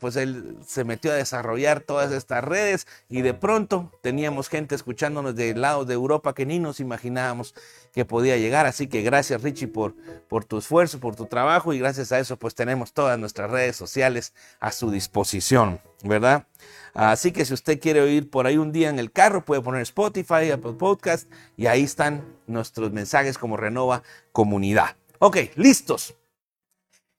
pues 0.00 0.16
él 0.16 0.58
se 0.66 0.82
metió 0.82 1.12
a 1.12 1.14
desarrollar 1.14 1.80
todas 1.80 2.10
estas 2.10 2.42
redes 2.42 2.88
y 3.08 3.22
de 3.22 3.32
pronto 3.32 3.92
teníamos 4.02 4.48
gente 4.48 4.74
escuchándonos 4.74 5.36
del 5.36 5.60
lado 5.60 5.84
de 5.84 5.94
Europa 5.94 6.34
que 6.34 6.46
ni 6.46 6.58
nos 6.58 6.80
imaginábamos 6.80 7.54
que 7.92 8.04
podía 8.04 8.36
llegar. 8.36 8.66
Así 8.66 8.88
que 8.88 9.02
gracias 9.02 9.40
Richie 9.42 9.68
por, 9.68 9.94
por 10.28 10.44
tu 10.44 10.58
esfuerzo, 10.58 10.98
por 10.98 11.14
tu 11.14 11.26
trabajo 11.26 11.72
y 11.72 11.78
gracias 11.78 12.10
a 12.10 12.18
eso 12.18 12.36
pues 12.36 12.56
tenemos 12.56 12.92
todas 12.92 13.18
nuestras 13.20 13.50
redes 13.52 13.76
sociales 13.76 14.34
a 14.58 14.72
su 14.72 14.90
disposición, 14.90 15.80
¿verdad? 16.02 16.46
Así 16.92 17.30
que 17.30 17.44
si 17.44 17.54
usted 17.54 17.78
quiere 17.78 18.00
oír 18.00 18.28
por 18.28 18.48
ahí 18.48 18.58
un 18.58 18.72
día 18.72 18.88
en 18.88 18.98
el 18.98 19.12
carro, 19.12 19.44
puede 19.44 19.62
poner 19.62 19.82
Spotify, 19.82 20.50
Apple 20.52 20.72
Podcast 20.72 21.30
y 21.56 21.66
ahí 21.66 21.84
están 21.84 22.24
nuestros 22.48 22.92
mensajes 22.92 23.38
como 23.38 23.56
Renova 23.56 24.02
Comunidad. 24.32 24.96
Ok, 25.20 25.36
listos. 25.54 26.16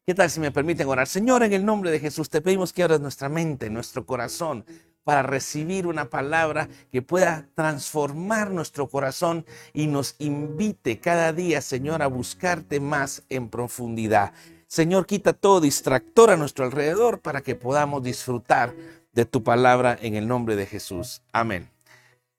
¿Qué 0.10 0.16
tal 0.16 0.32
si 0.32 0.40
me 0.40 0.50
permiten 0.50 0.88
orar? 0.88 1.08
Señor, 1.08 1.44
en 1.44 1.54
el 1.54 1.64
nombre 1.64 1.92
de 1.92 2.00
Jesús 2.00 2.32
te 2.32 2.42
pedimos 2.42 2.74
que 2.74 2.82
abras 2.82 3.00
nuestra 3.00 3.30
mente, 3.30 3.70
nuestro 3.70 4.08
corazón, 4.08 4.66
para 5.04 5.22
recibir 5.22 5.86
una 5.86 6.10
palabra 6.10 6.68
que 6.92 7.04
pueda 7.04 7.48
transformar 7.54 8.50
nuestro 8.50 8.90
corazón 8.90 9.46
y 9.72 9.86
nos 9.86 10.16
invite 10.18 11.00
cada 11.00 11.32
día, 11.32 11.62
Señor, 11.62 12.02
a 12.02 12.08
buscarte 12.08 12.80
más 12.80 13.22
en 13.30 13.50
profundidad. 13.50 14.34
Señor, 14.66 15.06
quita 15.06 15.34
todo 15.34 15.62
distractor 15.62 16.32
a 16.32 16.38
nuestro 16.38 16.66
alrededor 16.66 17.20
para 17.20 17.42
que 17.42 17.54
podamos 17.54 18.02
disfrutar 18.02 18.74
de 19.14 19.26
tu 19.26 19.44
palabra 19.44 19.96
en 20.02 20.16
el 20.16 20.28
nombre 20.28 20.56
de 20.56 20.66
Jesús. 20.66 21.22
Amén. 21.32 21.70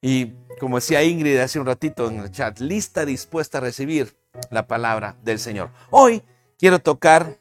Y 0.02 0.32
como 0.58 0.78
decía 0.78 1.04
Ingrid 1.04 1.38
hace 1.38 1.60
un 1.60 1.66
ratito 1.66 2.08
en 2.08 2.18
el 2.18 2.32
chat, 2.32 2.58
lista, 2.58 3.04
dispuesta 3.04 3.58
a 3.58 3.60
recibir 3.60 4.16
la 4.50 4.66
palabra 4.66 5.14
del 5.22 5.38
Señor. 5.38 5.70
Hoy 5.90 6.24
quiero 6.58 6.80
tocar 6.80 7.38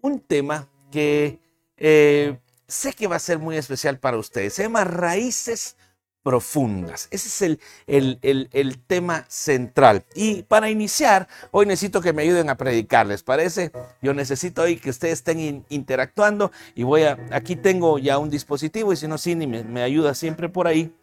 un 0.00 0.20
tema 0.20 0.68
que 0.90 1.38
eh, 1.76 2.38
sé 2.66 2.92
que 2.92 3.06
va 3.06 3.16
a 3.16 3.20
ser 3.20 3.38
muy 3.38 3.56
especial 3.56 3.98
para 3.98 4.18
ustedes. 4.18 4.54
Se 4.54 4.62
llama 4.62 4.84
raíces 4.84 5.76
profundas. 6.22 7.08
Ese 7.10 7.28
es 7.28 7.58
el, 7.86 8.48
el, 8.52 8.78
tema 8.80 9.24
central. 9.28 10.04
Y 10.14 10.42
para 10.42 10.68
iniciar, 10.68 11.26
hoy 11.52 11.64
necesito 11.64 12.02
que 12.02 12.12
me 12.12 12.22
ayuden 12.22 12.50
a 12.50 12.56
predicar, 12.56 13.06
¿les 13.06 13.22
parece? 13.22 13.72
Yo 14.02 14.12
necesito 14.12 14.62
hoy 14.62 14.76
que 14.76 14.90
ustedes 14.90 15.20
estén 15.20 15.64
interactuando 15.70 16.52
y 16.74 16.82
voy 16.82 17.04
a, 17.04 17.16
aquí 17.30 17.56
tengo 17.56 17.98
ya 17.98 18.18
un 18.18 18.28
dispositivo 18.28 18.92
y 18.92 18.96
si 18.96 19.08
no, 19.08 19.16
Cindy 19.16 19.46
me, 19.46 19.64
me 19.64 19.82
ayuda 19.82 20.14
siempre 20.14 20.50
por 20.50 20.66
ahí. 20.66 20.94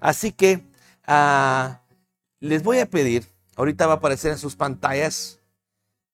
Así 0.00 0.30
que 0.30 0.62
ah, 1.06 1.80
les 2.38 2.62
voy 2.62 2.78
a 2.78 2.86
pedir, 2.86 3.26
ahorita 3.56 3.86
va 3.86 3.94
a 3.94 3.96
aparecer 3.96 4.30
en 4.30 4.38
sus 4.38 4.54
pantallas 4.54 5.40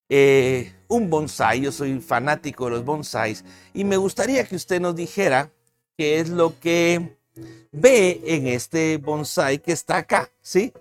eh, 0.08 0.72
un 0.92 1.10
bonsai. 1.10 1.60
Yo 1.62 1.72
soy 1.72 2.00
fanático 2.00 2.66
de 2.66 2.72
los 2.72 2.84
bonsais 2.84 3.44
y 3.74 3.84
me 3.84 3.96
gustaría 3.96 4.44
que 4.44 4.56
usted 4.56 4.80
nos 4.80 4.94
dijera 4.94 5.50
qué 5.96 6.20
es 6.20 6.28
lo 6.28 6.58
que 6.60 7.16
ve 7.72 8.20
en 8.24 8.46
este 8.46 8.98
bonsai 8.98 9.58
que 9.58 9.72
está 9.72 9.98
acá, 9.98 10.30
¿sí? 10.40 10.72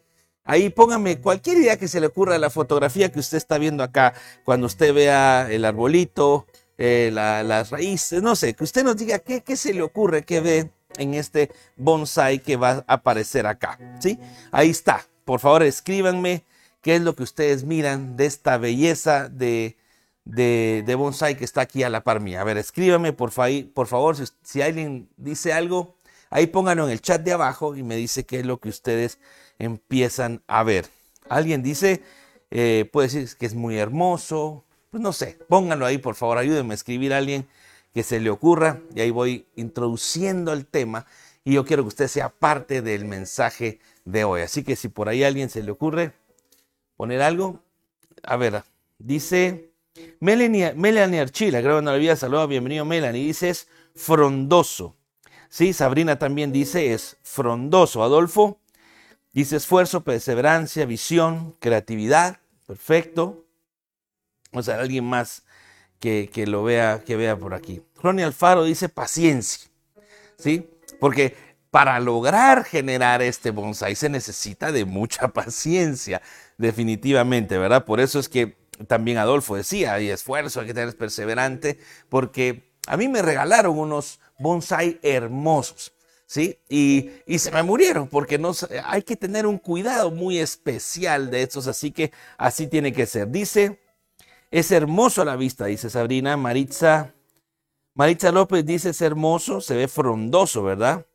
Ahí 0.44 0.70
póngame 0.70 1.20
cualquier 1.20 1.58
idea 1.58 1.78
que 1.78 1.88
se 1.88 2.00
le 2.00 2.08
ocurra 2.08 2.36
a 2.36 2.40
la 2.40 2.50
fotografía 2.50 3.12
que 3.12 3.20
usted 3.20 3.38
está 3.38 3.58
viendo 3.58 3.84
acá, 3.84 4.14
cuando 4.44 4.68
usted 4.68 4.94
vea 4.94 5.48
el 5.50 5.64
arbolito, 5.66 6.48
eh, 6.78 7.12
las 7.14 7.70
raíces, 7.70 8.22
no 8.22 8.36
sé, 8.36 8.54
que 8.54 8.64
usted 8.64 8.84
nos 8.84 8.98
diga 8.98 9.20
qué, 9.20 9.42
qué 9.42 9.56
se 9.56 9.74
le 9.74 9.82
ocurre, 9.82 10.24
qué 10.24 10.42
ve 10.42 10.72
en 10.98 11.14
este 11.14 11.52
bonsai 11.78 12.40
que 12.40 12.58
va 12.58 12.84
a 12.88 12.94
aparecer 12.96 13.46
acá, 13.46 13.80
¿sí? 14.00 14.20
Ahí 14.52 14.72
está. 14.72 15.06
Por 15.24 15.40
favor, 15.40 15.64
escríbanme 15.64 16.44
qué 16.82 16.96
es 16.96 17.02
lo 17.02 17.16
que 17.16 17.24
ustedes 17.24 17.64
miran 17.64 18.18
de 18.18 18.26
esta 18.26 18.58
belleza 18.58 19.30
de, 19.30 19.78
de, 20.26 20.96
bonsai 20.98 21.38
que 21.38 21.46
está 21.46 21.62
aquí 21.62 21.84
a 21.84 21.90
la 21.90 22.04
par 22.04 22.20
mía. 22.20 22.42
A 22.42 22.44
ver, 22.44 22.58
escríbame 22.58 23.14
por, 23.14 23.32
por 23.74 23.88
favor, 23.88 24.16
si, 24.44 24.62
alguien 24.62 25.10
dice 25.18 25.54
algo, 25.54 25.96
ahí 26.30 26.48
pónganlo 26.48 26.86
en 26.86 26.92
el 26.92 27.02
chat 27.02 27.22
de 27.22 27.34
abajo 27.34 27.76
y 27.76 27.84
me 27.84 27.96
dice 27.96 28.26
qué 28.26 28.40
es 28.40 28.46
lo 28.46 28.60
que 28.60 28.70
ustedes 28.70 29.20
empiezan 29.60 30.44
a 30.48 30.64
ver. 30.64 30.88
Alguien 31.30 31.64
dice, 31.64 32.02
eh, 32.52 32.90
puede 32.92 33.08
decir 33.08 33.38
que 33.38 33.46
es 33.46 33.56
muy 33.56 33.78
hermoso, 33.78 34.66
pues 34.90 35.02
no 35.02 35.14
sé, 35.14 35.38
pónganlo 35.48 35.86
ahí 35.86 35.98
por 35.98 36.16
favor, 36.16 36.38
ayúdenme 36.38 36.74
a 36.74 36.76
escribir 36.76 37.14
a 37.14 37.18
alguien 37.18 37.48
que 37.94 38.04
se 38.04 38.20
le 38.20 38.30
ocurra 38.30 38.82
y 38.94 39.02
ahí 39.02 39.12
voy 39.12 39.48
introduciendo 39.56 40.54
el 40.54 40.66
tema 40.66 41.06
y 41.44 41.54
yo 41.54 41.66
quiero 41.66 41.84
que 41.84 41.90
usted 41.90 42.08
sea 42.08 42.30
parte 42.30 42.82
del 42.82 43.06
mensaje 43.06 43.80
de 44.06 44.24
hoy. 44.24 44.42
Así 44.42 44.64
que 44.64 44.76
si 44.76 44.90
por 44.90 45.10
ahí 45.10 45.24
alguien 45.24 45.50
se 45.50 45.64
le 45.64 45.72
ocurre, 45.72 46.14
poner 46.96 47.22
algo. 47.22 47.64
A 48.24 48.36
ver, 48.36 48.64
dice 49.00 49.71
Melanie, 50.20 50.74
Melanie 50.74 51.20
Archila, 51.20 51.62
creo 51.62 51.78
que 51.78 51.82
no 51.82 51.92
la 51.92 51.98
había 51.98 52.16
saludado, 52.16 52.48
bienvenido 52.48 52.86
Melanie, 52.86 53.26
dice 53.26 53.50
es 53.50 53.68
frondoso. 53.96 54.96
Sí, 55.50 55.74
Sabrina 55.74 56.18
también 56.18 56.54
dice 56.54 56.94
es 56.94 57.18
frondoso. 57.24 58.04
Adolfo 58.04 58.62
dice 59.34 59.58
esfuerzo, 59.58 60.04
perseverancia, 60.04 60.86
visión, 60.86 61.58
creatividad, 61.60 62.40
perfecto. 62.66 63.46
O 64.54 64.64
sea, 64.64 64.80
alguien 64.80 65.04
más 65.04 65.44
que, 66.00 66.30
que 66.32 66.48
lo 66.48 66.64
vea, 66.64 67.04
que 67.06 67.18
vea 67.18 67.38
por 67.38 67.54
aquí. 67.54 67.82
Ronnie 68.02 68.24
Alfaro 68.24 68.64
dice 68.64 68.88
paciencia, 68.88 69.70
¿sí? 70.38 70.70
Porque 71.02 71.36
para 71.70 72.00
lograr 72.00 72.64
generar 72.64 73.22
este 73.22 73.52
bonsai 73.52 73.96
se 73.96 74.10
necesita 74.10 74.72
de 74.72 74.86
mucha 74.86 75.28
paciencia 75.34 76.22
definitivamente, 76.58 77.58
¿verdad? 77.58 77.84
Por 77.84 78.00
eso 78.00 78.20
es 78.20 78.30
que 78.30 78.61
también 78.88 79.18
Adolfo 79.18 79.56
decía, 79.56 79.94
hay 79.94 80.10
esfuerzo, 80.10 80.62
hay 80.62 80.68
que 80.68 80.74
tener 80.74 80.96
perseverante, 80.96 81.80
porque 82.10 82.72
a 82.88 82.98
mí 82.98 83.08
me 83.08 83.22
regalaron 83.22 83.78
unos 83.78 84.20
bonsai 84.38 85.00
hermosos. 85.02 85.94
¿Sí? 86.26 86.58
Y, 86.70 87.10
y, 87.26 87.40
se 87.40 87.52
me 87.52 87.62
murieron 87.62 88.08
porque 88.08 88.38
no, 88.38 88.54
hay 88.86 89.04
que 89.04 89.18
tener 89.18 89.46
un 89.46 89.58
cuidado 89.58 90.12
muy 90.12 90.40
especial 90.40 91.30
de 91.30 91.42
estos, 91.42 91.68
así 91.68 91.92
que 91.92 92.14
así 92.38 92.68
tiene 92.68 92.94
que 92.94 93.06
ser. 93.06 93.28
Dice, 93.30 93.82
es 94.50 94.72
hermoso 94.72 95.22
a 95.22 95.26
la 95.26 95.36
vista, 95.36 95.66
dice 95.66 95.90
Sabrina. 95.90 96.38
Maritza, 96.38 97.14
Maritza 97.96 98.32
López 98.32 98.66
dice, 98.66 98.92
es 98.92 99.02
hermoso, 99.02 99.60
se 99.60 99.76
ve 99.76 99.90
frondoso, 99.90 100.64
¿verdad? 100.64 101.06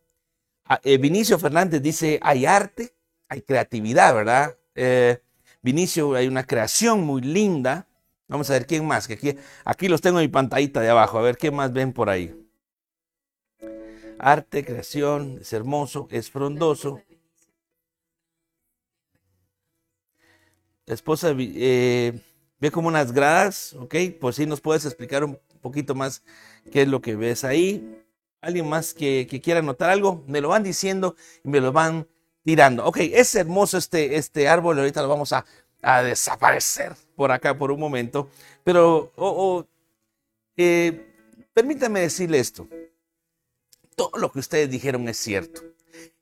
Ah, 0.66 0.80
eh, 0.82 0.98
Vinicio 0.98 1.38
Fernández 1.38 1.80
dice, 1.80 2.18
hay 2.22 2.44
arte, 2.44 2.94
hay 3.28 3.42
creatividad, 3.42 4.14
¿verdad? 4.14 4.56
Eh, 4.74 5.22
Vinicio, 5.66 6.14
hay 6.14 6.28
una 6.28 6.46
creación 6.46 7.00
muy 7.00 7.22
linda. 7.22 7.88
Vamos 8.28 8.48
a 8.50 8.52
ver 8.52 8.68
quién 8.68 8.86
más, 8.86 9.08
que 9.08 9.14
aquí, 9.14 9.36
aquí 9.64 9.88
los 9.88 10.00
tengo 10.00 10.20
en 10.20 10.26
mi 10.26 10.28
pantallita 10.28 10.80
de 10.80 10.90
abajo, 10.90 11.18
a 11.18 11.22
ver 11.22 11.36
qué 11.36 11.50
más 11.50 11.72
ven 11.72 11.92
por 11.92 12.08
ahí. 12.08 12.32
Arte, 14.16 14.64
creación, 14.64 15.38
es 15.40 15.52
hermoso, 15.52 16.06
es 16.12 16.30
frondoso. 16.30 17.02
La 20.84 20.94
esposa 20.94 21.34
eh, 21.36 22.12
ve 22.60 22.70
como 22.70 22.86
unas 22.86 23.10
gradas, 23.10 23.72
¿ok? 23.72 23.96
Por 24.20 24.34
si 24.34 24.46
nos 24.46 24.60
puedes 24.60 24.84
explicar 24.84 25.24
un 25.24 25.36
poquito 25.60 25.96
más 25.96 26.22
qué 26.70 26.82
es 26.82 26.88
lo 26.88 27.00
que 27.00 27.16
ves 27.16 27.42
ahí. 27.42 28.04
¿Alguien 28.40 28.68
más 28.68 28.94
que, 28.94 29.26
que 29.28 29.40
quiera 29.40 29.62
notar 29.62 29.90
algo? 29.90 30.22
Me 30.28 30.40
lo 30.40 30.50
van 30.50 30.62
diciendo 30.62 31.16
y 31.42 31.48
me 31.48 31.60
lo 31.60 31.72
van 31.72 32.06
tirando. 32.46 32.86
Ok, 32.86 32.98
es 33.00 33.34
hermoso 33.34 33.76
este, 33.76 34.14
este 34.14 34.46
árbol, 34.46 34.78
ahorita 34.78 35.02
lo 35.02 35.08
vamos 35.08 35.32
a, 35.32 35.44
desaparecer 36.04 36.94
por 37.14 37.30
acá 37.30 37.56
por 37.56 37.70
un 37.70 37.78
momento, 37.78 38.28
pero 38.64 39.12
eh, 40.56 41.14
permítanme 41.52 42.00
decirle 42.00 42.38
esto. 42.38 42.68
Todo 43.96 44.12
lo 44.18 44.30
que 44.30 44.40
ustedes 44.40 44.70
dijeron 44.70 45.08
es 45.08 45.16
cierto. 45.16 45.62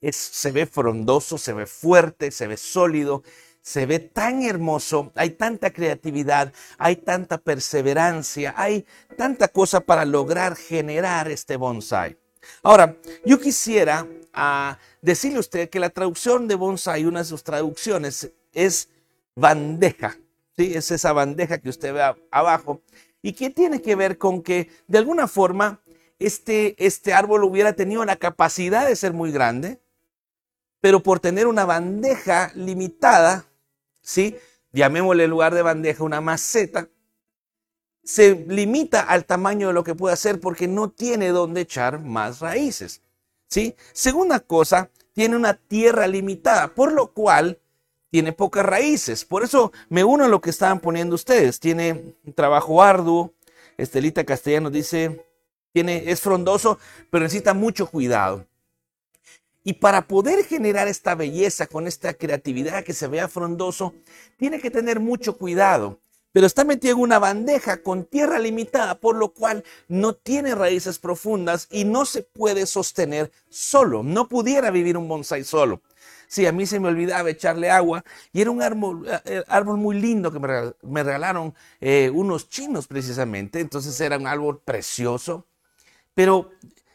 Es, 0.01 0.17
se 0.17 0.51
ve 0.51 0.67
frondoso, 0.67 1.39
se 1.39 1.53
ve 1.53 1.67
fuerte, 1.67 2.31
se 2.31 2.47
ve 2.47 2.57
sólido, 2.57 3.23
se 3.61 3.87
ve 3.87 3.99
tan 3.99 4.43
hermoso, 4.43 5.13
hay 5.15 5.31
tanta 5.31 5.73
creatividad, 5.73 6.53
hay 6.79 6.97
tanta 6.97 7.39
perseverancia, 7.39 8.55
hay 8.57 8.87
tanta 9.17 9.49
cosa 9.49 9.81
para 9.81 10.05
lograr 10.05 10.57
generar 10.57 11.31
este 11.31 11.57
bonsai. 11.57 12.19
Ahora, 12.63 12.97
yo 13.25 13.41
quisiera 13.41 14.07
a 14.35 14.79
decirle 15.01 15.39
a 15.39 15.41
usted 15.41 15.71
que 15.71 15.81
la 15.81 15.91
traducción 15.91 16.49
de 16.49 16.55
bonsai, 16.55 17.05
una 17.05 17.21
de 17.21 17.25
sus 17.25 17.45
traducciones, 17.45 18.33
es 18.53 18.89
bandeja. 19.35 20.17
¿sí? 20.57 20.75
Es 20.75 20.91
esa 20.91 21.13
bandeja 21.13 21.59
que 21.59 21.69
usted 21.69 21.95
ve 21.95 22.15
abajo. 22.31 22.83
Y 23.23 23.33
que 23.33 23.51
tiene 23.51 23.81
que 23.81 23.97
ver 23.97 24.19
con 24.19 24.43
que, 24.43 24.71
de 24.87 24.99
alguna 24.99 25.29
forma, 25.29 25.81
este, 26.19 26.75
este 26.85 27.13
árbol 27.13 27.45
hubiera 27.45 27.73
tenido 27.73 28.05
la 28.05 28.17
capacidad 28.17 28.87
de 28.87 28.97
ser 28.97 29.13
muy 29.13 29.33
grande, 29.33 29.81
pero 30.81 31.03
por 31.03 31.21
tener 31.21 31.47
una 31.47 31.65
bandeja 31.65 32.53
limitada, 32.55 33.47
¿sí? 34.03 34.37
llamémosle 34.73 35.25
en 35.25 35.31
lugar 35.31 35.55
de 35.55 35.63
bandeja 35.63 36.05
una 36.05 36.21
maceta, 36.21 36.89
se 38.03 38.35
limita 38.49 39.01
al 39.01 39.25
tamaño 39.25 39.69
de 39.69 39.73
lo 39.73 39.83
que 39.83 39.95
puede 39.95 40.13
hacer 40.13 40.41
porque 40.41 40.69
no 40.69 40.91
tiene 40.91 41.29
donde 41.29 41.63
echar 41.63 42.01
más 42.01 42.41
raíces. 42.41 43.01
¿Sí? 43.49 43.75
Segunda 43.93 44.41
cosa, 44.41 44.91
tiene 45.13 45.37
una 45.37 45.55
tierra 45.55 46.07
limitada, 46.07 46.75
por 46.75 46.93
lo 46.93 47.13
cual 47.13 47.61
tiene 48.11 48.33
pocas 48.33 48.65
raíces. 48.65 49.25
Por 49.25 49.43
eso 49.43 49.73
me 49.89 50.05
uno 50.05 50.25
a 50.25 50.29
lo 50.29 50.41
que 50.41 50.51
estaban 50.51 50.81
poniendo 50.81 51.15
ustedes. 51.15 51.59
Tiene 51.59 52.15
un 52.25 52.33
trabajo 52.33 52.83
arduo. 52.83 53.35
Estelita 53.77 54.25
Castellano 54.25 54.71
dice, 54.71 55.27
Tiene, 55.73 56.11
es 56.11 56.21
frondoso, 56.21 56.79
pero 57.11 57.25
necesita 57.25 57.55
mucho 57.55 57.89
cuidado. 57.89 58.47
Y 59.65 59.73
para 59.73 60.07
poder 60.07 60.45
generar 60.45 60.87
esta 60.87 61.15
belleza 61.15 61.67
con 61.67 61.87
esta 61.87 62.15
creatividad 62.15 62.85
que 62.85 62.93
se 62.93 63.09
vea 63.09 63.27
frondoso, 63.29 63.95
tiene 64.37 64.61
que 64.61 64.71
tener 64.71 65.01
mucho 65.01 65.37
cuidado. 65.37 65.99
Pero 66.35 66.49
está 66.49 66.65
metido 66.65 66.97
en 66.97 67.01
una 67.01 67.21
bandeja 67.21 67.81
con 67.81 68.07
tierra 68.07 68.41
limitada, 68.41 68.99
por 68.99 69.15
lo 69.15 69.33
cual 69.33 69.63
no 69.87 70.15
tiene 70.15 70.57
raíces 70.57 70.99
profundas 70.99 71.69
y 71.71 71.85
no 71.85 72.05
se 72.05 72.25
puede 72.25 72.67
sostener 72.67 73.31
solo. 73.49 74.03
No 74.03 74.29
pudiera 74.29 74.73
vivir 74.73 74.97
un 74.97 75.07
bonsai 75.07 75.45
solo. 75.45 75.81
Sí, 76.27 76.45
a 76.45 76.51
mí 76.51 76.67
se 76.67 76.81
me 76.81 76.89
olvidaba 76.89 77.31
echarle 77.31 77.71
agua 77.71 78.05
y 78.33 78.41
era 78.41 78.51
un 78.51 78.63
árbol, 78.63 79.07
eh, 79.27 79.45
muy 79.77 80.01
lindo 80.01 80.33
que 80.33 80.41
me 80.41 81.05
regalaron 81.05 81.55
eh, 81.81 82.11
unos 82.13 82.49
chinos 82.49 82.89
precisamente. 82.89 83.61
Entonces 83.61 84.01
era 84.01 84.19
un 84.19 84.27
árbol 84.27 84.61
precioso. 84.61 85.47
Pero 86.15 86.51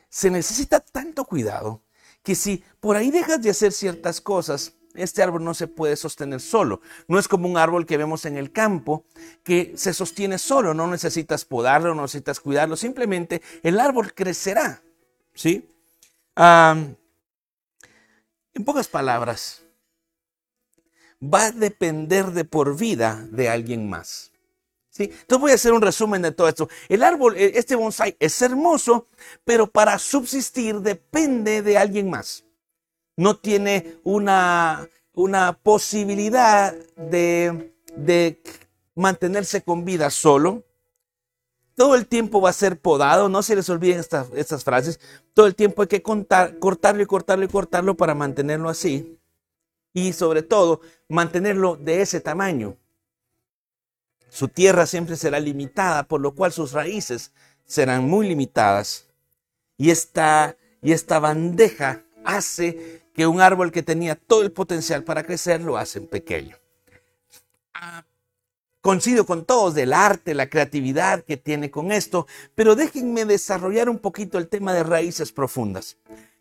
se 0.10 0.30
necesita 0.30 0.82
tanto 0.82 1.24
cuidado 1.24 1.82
que 2.24 2.36
si 2.36 2.62
por 2.82 2.98
ahí 2.98 3.10
dejas 3.10 3.42
de 3.42 3.52
hacer 3.52 3.72
ciertas 3.72 4.20
cosas, 4.20 4.74
este 5.00 5.24
árbol 5.24 5.44
no 5.44 5.54
se 5.54 5.68
puede 5.68 5.96
sostener 5.96 6.42
solo. 6.42 6.82
No 7.08 7.20
es 7.20 7.28
como 7.28 7.48
un 7.48 7.58
árbol 7.58 7.86
que 7.86 7.98
vemos 7.98 8.26
en 8.26 8.38
el 8.38 8.52
campo 8.52 9.06
que 9.44 9.74
se 9.76 9.94
sostiene 9.94 10.38
solo, 10.38 10.74
no 10.74 10.88
necesitas 10.88 11.46
podarlo, 11.46 11.96
no 11.96 12.04
necesitas 12.04 12.40
cuidarlo, 12.40 12.76
simplemente 12.76 13.42
el 13.64 13.80
árbol 13.80 14.14
crecerá. 14.14 14.82
¿Sí? 15.34 15.66
en 16.36 16.96
pocas 18.64 18.88
palabras, 18.88 19.62
va 21.22 21.48
a 21.48 21.52
depender 21.52 22.28
de 22.28 22.46
por 22.46 22.78
vida 22.78 23.28
de 23.32 23.50
alguien 23.50 23.90
más. 23.90 24.32
Entonces 24.98 25.40
voy 25.40 25.52
a 25.52 25.56
hacer 25.56 25.74
un 25.74 25.82
resumen 25.82 26.22
de 26.22 26.32
todo 26.32 26.48
esto. 26.48 26.70
El 26.90 27.04
árbol, 27.04 27.36
eh, 27.38 27.54
este 27.56 27.76
bonsai 27.76 28.16
es 28.20 28.42
hermoso, 28.42 29.08
pero 29.46 29.68
para 29.68 29.98
subsistir 29.98 30.80
depende 30.80 31.62
de 31.62 31.78
alguien 31.78 32.10
más. 32.10 32.44
No 33.20 33.36
tiene 33.36 33.98
una, 34.06 34.88
una 35.14 35.52
posibilidad 35.52 36.74
de, 36.96 37.76
de 37.98 38.42
mantenerse 38.96 39.62
con 39.62 39.84
vida 39.84 40.10
solo. 40.10 40.64
Todo 41.76 41.96
el 41.96 42.08
tiempo 42.08 42.40
va 42.40 42.52
a 42.52 42.54
ser 42.54 42.80
podado, 42.80 43.28
no 43.28 43.44
se 43.44 43.58
les 43.58 43.70
olviden 43.70 44.00
estas, 44.00 44.30
estas 44.36 44.64
frases. 44.64 45.02
Todo 45.34 45.48
el 45.48 45.56
tiempo 45.56 45.82
hay 45.82 45.90
que 45.90 46.02
cortarlo 46.02 47.04
y 47.04 47.06
cortarlo 47.06 47.44
y 47.44 47.50
cortarlo 47.50 47.98
para 47.98 48.16
mantenerlo 48.16 48.70
así. 48.70 49.20
Y 49.92 50.14
sobre 50.14 50.42
todo, 50.42 50.80
mantenerlo 51.10 51.76
de 51.76 52.02
ese 52.02 52.22
tamaño. 52.22 52.78
Su 54.30 54.48
tierra 54.48 54.86
siempre 54.86 55.18
será 55.18 55.42
limitada, 55.42 56.04
por 56.08 56.22
lo 56.22 56.34
cual 56.34 56.54
sus 56.54 56.72
raíces 56.72 57.34
serán 57.66 58.08
muy 58.08 58.30
limitadas. 58.30 59.08
Y 59.76 59.90
esta, 59.90 60.56
y 60.82 60.94
esta 60.94 61.20
bandeja 61.20 62.06
hace 62.24 62.99
que 63.20 63.28
un 63.28 63.42
árbol 63.42 63.74
que 63.74 63.84
tenía 63.84 64.16
todo 64.16 64.44
el 64.44 64.54
potencial 64.54 65.04
para 65.04 65.24
crecer 65.24 65.60
lo 65.60 65.76
hacen 65.76 66.08
pequeño. 66.08 66.56
Ah, 67.74 68.06
coincido 68.80 69.26
con 69.26 69.44
todos 69.44 69.76
del 69.76 69.92
arte, 69.92 70.34
la 70.34 70.50
creatividad 70.50 71.26
que 71.26 71.36
tiene 71.36 71.70
con 71.70 71.92
esto, 71.92 72.28
pero 72.56 72.78
déjenme 72.78 73.26
desarrollar 73.26 73.90
un 73.90 74.00
poquito 74.00 74.38
el 74.38 74.48
tema 74.48 74.74
de 74.74 74.84
raíces 74.84 75.34
profundas. 75.34 75.98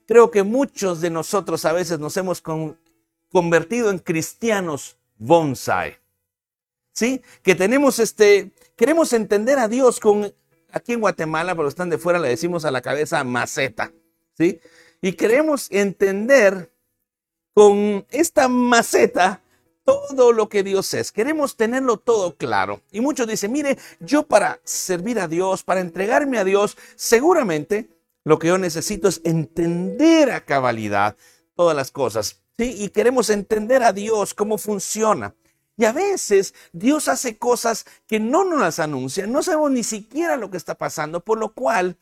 Creo 0.07 0.31
que 0.31 0.45
muchos 0.45 1.01
de 1.01 1.11
nosotros 1.11 1.65
a 1.65 1.73
veces 1.73 1.99
nos 1.99 2.17
hemos 2.17 2.45
convertido 3.33 3.91
en 3.91 3.99
cristianos 3.99 4.99
bonsai. 5.17 5.99
¿sí? 6.93 7.23
Que 7.43 7.57
tenemos 7.57 7.99
este, 7.99 8.53
queremos 8.77 9.13
entender 9.15 9.59
a 9.59 9.67
Dios 9.67 9.99
con, 9.99 10.33
aquí 10.71 10.93
en 10.93 11.01
Guatemala, 11.01 11.57
pero 11.57 11.67
están 11.67 11.91
de 11.91 11.99
fuera, 11.99 12.21
le 12.21 12.29
decimos 12.29 12.65
a 12.65 12.71
la 12.71 12.83
cabeza 12.83 13.25
maceta, 13.25 13.91
¿sí? 14.37 14.61
Y 15.01 15.13
queremos 15.13 15.69
entender 15.71 16.73
con 17.55 18.07
esta 18.11 18.49
maceta 18.49 19.43
todo 19.85 20.33
lo 20.33 20.49
que 20.49 20.63
Dios 20.63 20.93
es. 20.95 21.13
Queremos 21.13 21.57
tenerlo 21.57 21.97
todo 21.97 22.37
claro. 22.37 22.83
Y 22.93 23.01
muchos 23.01 23.27
dicen, 23.27 23.53
mire, 23.53 23.79
yo 24.01 24.25
para 24.25 24.61
servir 24.65 25.19
a 25.19 25.29
Dios, 25.29 25.63
para 25.63 25.81
entregarme 25.81 26.39
a 26.39 26.45
Dios, 26.45 26.77
seguramente 26.95 27.89
lo 28.25 28.39
que 28.39 28.49
yo 28.49 28.59
necesito 28.59 29.09
es 29.09 29.23
entender 29.25 30.31
a 30.31 30.45
cabalidad 30.45 31.17
todas 31.55 31.75
las 31.75 31.91
cosas. 31.91 32.41
¿sí? 32.59 32.75
Y 32.79 32.91
queremos 32.91 33.31
entender 33.31 33.83
a 33.83 33.93
Dios, 33.93 34.35
cómo 34.35 34.59
funciona. 34.59 35.35
Y 35.79 35.85
a 35.85 35.93
veces 35.93 36.55
Dios 36.73 37.09
hace 37.09 37.39
cosas 37.39 37.87
que 38.07 38.21
no 38.21 38.45
nos 38.45 38.61
las 38.61 38.81
anuncia, 38.81 39.27
no 39.27 39.43
sabemos 39.43 39.71
ni 39.71 39.85
siquiera 39.85 40.37
lo 40.37 40.51
que 40.51 40.57
está 40.57 40.75
pasando, 40.75 41.21
por 41.21 41.39
lo 41.39 41.55
cual 41.55 41.97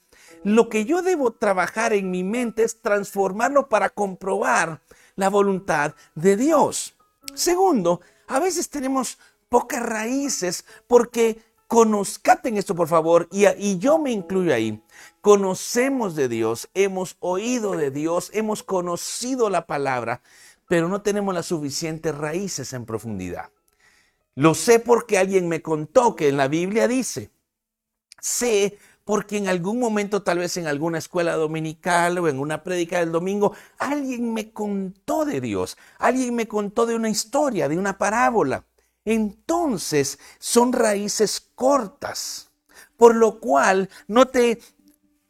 lo 0.46 0.68
que 0.68 0.84
yo 0.84 1.02
debo 1.02 1.32
trabajar 1.32 1.92
en 1.92 2.12
mi 2.12 2.22
mente 2.22 2.62
es 2.62 2.80
transformarlo 2.80 3.68
para 3.68 3.90
comprobar 3.90 4.80
la 5.16 5.28
voluntad 5.28 5.96
de 6.14 6.36
Dios. 6.36 6.94
Segundo, 7.34 8.00
a 8.28 8.38
veces 8.38 8.70
tenemos 8.70 9.18
pocas 9.48 9.82
raíces 9.82 10.64
porque 10.86 11.42
conozcaten 11.66 12.56
esto 12.56 12.76
por 12.76 12.86
favor 12.86 13.26
y, 13.32 13.48
y 13.58 13.78
yo 13.78 13.98
me 13.98 14.12
incluyo 14.12 14.54
ahí. 14.54 14.80
Conocemos 15.20 16.14
de 16.14 16.28
Dios, 16.28 16.68
hemos 16.74 17.16
oído 17.18 17.72
de 17.72 17.90
Dios, 17.90 18.30
hemos 18.32 18.62
conocido 18.62 19.50
la 19.50 19.66
palabra, 19.66 20.22
pero 20.68 20.86
no 20.86 21.02
tenemos 21.02 21.34
las 21.34 21.46
suficientes 21.46 22.16
raíces 22.16 22.72
en 22.72 22.86
profundidad. 22.86 23.50
Lo 24.36 24.54
sé 24.54 24.78
porque 24.78 25.18
alguien 25.18 25.48
me 25.48 25.60
contó 25.60 26.14
que 26.14 26.28
en 26.28 26.36
la 26.36 26.46
Biblia 26.46 26.86
dice. 26.86 27.32
Sé 28.20 28.78
porque 29.06 29.36
en 29.36 29.46
algún 29.46 29.78
momento, 29.78 30.24
tal 30.24 30.40
vez 30.40 30.56
en 30.56 30.66
alguna 30.66 30.98
escuela 30.98 31.36
dominical 31.36 32.18
o 32.18 32.26
en 32.28 32.40
una 32.40 32.64
prédica 32.64 32.98
del 32.98 33.12
domingo, 33.12 33.54
alguien 33.78 34.34
me 34.34 34.50
contó 34.50 35.24
de 35.24 35.40
Dios, 35.40 35.78
alguien 35.98 36.34
me 36.34 36.48
contó 36.48 36.86
de 36.86 36.96
una 36.96 37.08
historia, 37.08 37.68
de 37.68 37.78
una 37.78 37.98
parábola. 37.98 38.64
Entonces 39.04 40.18
son 40.40 40.72
raíces 40.72 41.40
cortas, 41.54 42.50
por 42.96 43.14
lo 43.14 43.38
cual 43.38 43.88
no 44.08 44.26
te 44.26 44.58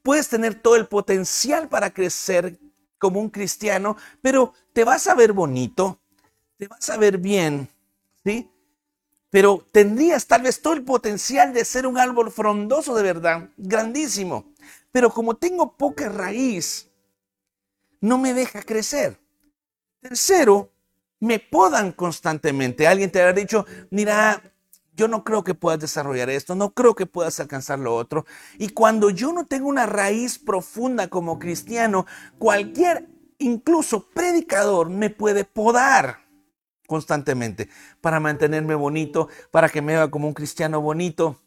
puedes 0.02 0.30
tener 0.30 0.54
todo 0.54 0.76
el 0.76 0.86
potencial 0.86 1.68
para 1.68 1.92
crecer 1.92 2.58
como 2.96 3.20
un 3.20 3.28
cristiano, 3.28 3.98
pero 4.22 4.54
te 4.72 4.84
vas 4.84 5.06
a 5.06 5.14
ver 5.14 5.34
bonito, 5.34 6.00
te 6.56 6.66
vas 6.66 6.88
a 6.88 6.96
ver 6.96 7.18
bien, 7.18 7.68
¿sí? 8.24 8.50
Pero 9.36 9.62
tendrías 9.70 10.26
tal 10.26 10.40
vez 10.40 10.62
todo 10.62 10.72
el 10.72 10.82
potencial 10.82 11.52
de 11.52 11.66
ser 11.66 11.86
un 11.86 11.98
árbol 11.98 12.32
frondoso 12.32 12.94
de 12.94 13.02
verdad, 13.02 13.50
grandísimo. 13.58 14.54
Pero 14.90 15.10
como 15.10 15.34
tengo 15.36 15.76
poca 15.76 16.08
raíz, 16.08 16.90
no 18.00 18.16
me 18.16 18.32
deja 18.32 18.62
crecer. 18.62 19.20
Tercero, 20.00 20.72
me 21.20 21.38
podan 21.38 21.92
constantemente. 21.92 22.88
Alguien 22.88 23.10
te 23.12 23.20
habrá 23.20 23.34
dicho, 23.34 23.66
mira, 23.90 24.42
yo 24.94 25.06
no 25.06 25.22
creo 25.22 25.44
que 25.44 25.52
puedas 25.52 25.80
desarrollar 25.80 26.30
esto, 26.30 26.54
no 26.54 26.72
creo 26.72 26.94
que 26.94 27.04
puedas 27.04 27.38
alcanzar 27.38 27.78
lo 27.78 27.94
otro. 27.94 28.24
Y 28.56 28.70
cuando 28.70 29.10
yo 29.10 29.34
no 29.34 29.44
tengo 29.44 29.68
una 29.68 29.84
raíz 29.84 30.38
profunda 30.38 31.08
como 31.08 31.38
cristiano, 31.38 32.06
cualquier, 32.38 33.06
incluso 33.36 34.08
predicador, 34.08 34.88
me 34.88 35.10
puede 35.10 35.44
podar 35.44 36.25
constantemente 36.86 37.68
para 38.00 38.20
mantenerme 38.20 38.74
bonito, 38.74 39.28
para 39.50 39.68
que 39.68 39.82
me 39.82 39.94
vea 39.94 40.08
como 40.08 40.28
un 40.28 40.34
cristiano 40.34 40.80
bonito, 40.80 41.40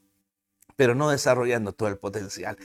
pero 0.76 0.96
no 0.96 1.10
desarrollando 1.10 1.74
todo 1.74 1.90
el 1.90 1.98
potencial. 1.98 2.58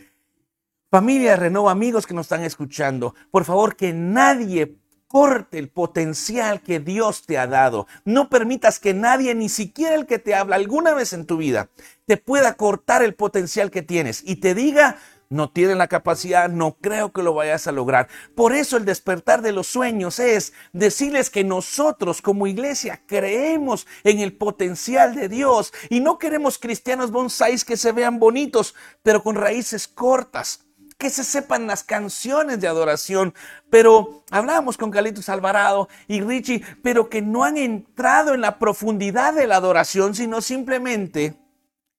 Familia 0.90 1.34
Renova, 1.36 1.72
amigos 1.72 2.06
que 2.06 2.14
nos 2.14 2.26
están 2.26 2.44
escuchando, 2.44 3.14
por 3.30 3.44
favor 3.44 3.74
que 3.74 3.92
nadie 3.92 4.78
corte 5.14 5.58
el 5.60 5.68
potencial 5.68 6.60
que 6.60 6.80
Dios 6.80 7.22
te 7.22 7.38
ha 7.38 7.46
dado. 7.46 7.86
No 8.04 8.28
permitas 8.28 8.80
que 8.80 8.94
nadie, 8.94 9.34
ni 9.34 9.48
siquiera 9.48 9.94
el 9.94 10.06
que 10.06 10.18
te 10.18 10.34
habla 10.34 10.56
alguna 10.56 10.92
vez 10.92 11.12
en 11.12 11.24
tu 11.24 11.36
vida, 11.36 11.68
te 12.06 12.16
pueda 12.16 12.54
cortar 12.54 13.02
el 13.02 13.14
potencial 13.14 13.70
que 13.70 13.82
tienes 13.82 14.22
y 14.24 14.36
te 14.36 14.54
diga, 14.54 14.98
no 15.28 15.50
tienen 15.50 15.78
la 15.78 15.88
capacidad, 15.88 16.48
no 16.48 16.76
creo 16.80 17.12
que 17.12 17.22
lo 17.22 17.34
vayas 17.34 17.66
a 17.66 17.72
lograr. 17.72 18.08
Por 18.34 18.52
eso 18.52 18.76
el 18.76 18.84
despertar 18.84 19.42
de 19.42 19.52
los 19.52 19.66
sueños 19.66 20.18
es 20.18 20.52
decirles 20.72 21.30
que 21.30 21.44
nosotros 21.44 22.22
como 22.22 22.46
iglesia 22.46 23.02
creemos 23.06 23.86
en 24.04 24.20
el 24.20 24.36
potencial 24.36 25.14
de 25.14 25.28
Dios 25.28 25.72
y 25.90 26.00
no 26.00 26.18
queremos 26.18 26.58
cristianos 26.58 27.10
bonsáis 27.10 27.64
que 27.64 27.76
se 27.76 27.92
vean 27.92 28.18
bonitos, 28.18 28.74
pero 29.02 29.22
con 29.22 29.36
raíces 29.36 29.88
cortas. 29.88 30.60
Que 30.96 31.10
se 31.10 31.24
sepan 31.24 31.66
las 31.66 31.82
canciones 31.82 32.60
de 32.60 32.68
adoración, 32.68 33.34
pero 33.68 34.22
hablábamos 34.30 34.76
con 34.78 34.92
Carlitos 34.92 35.28
Alvarado 35.28 35.88
y 36.06 36.20
Richie, 36.20 36.62
pero 36.84 37.10
que 37.10 37.20
no 37.20 37.42
han 37.42 37.56
entrado 37.56 38.32
en 38.32 38.40
la 38.40 38.60
profundidad 38.60 39.34
de 39.34 39.48
la 39.48 39.56
adoración, 39.56 40.14
sino 40.14 40.40
simplemente 40.40 41.34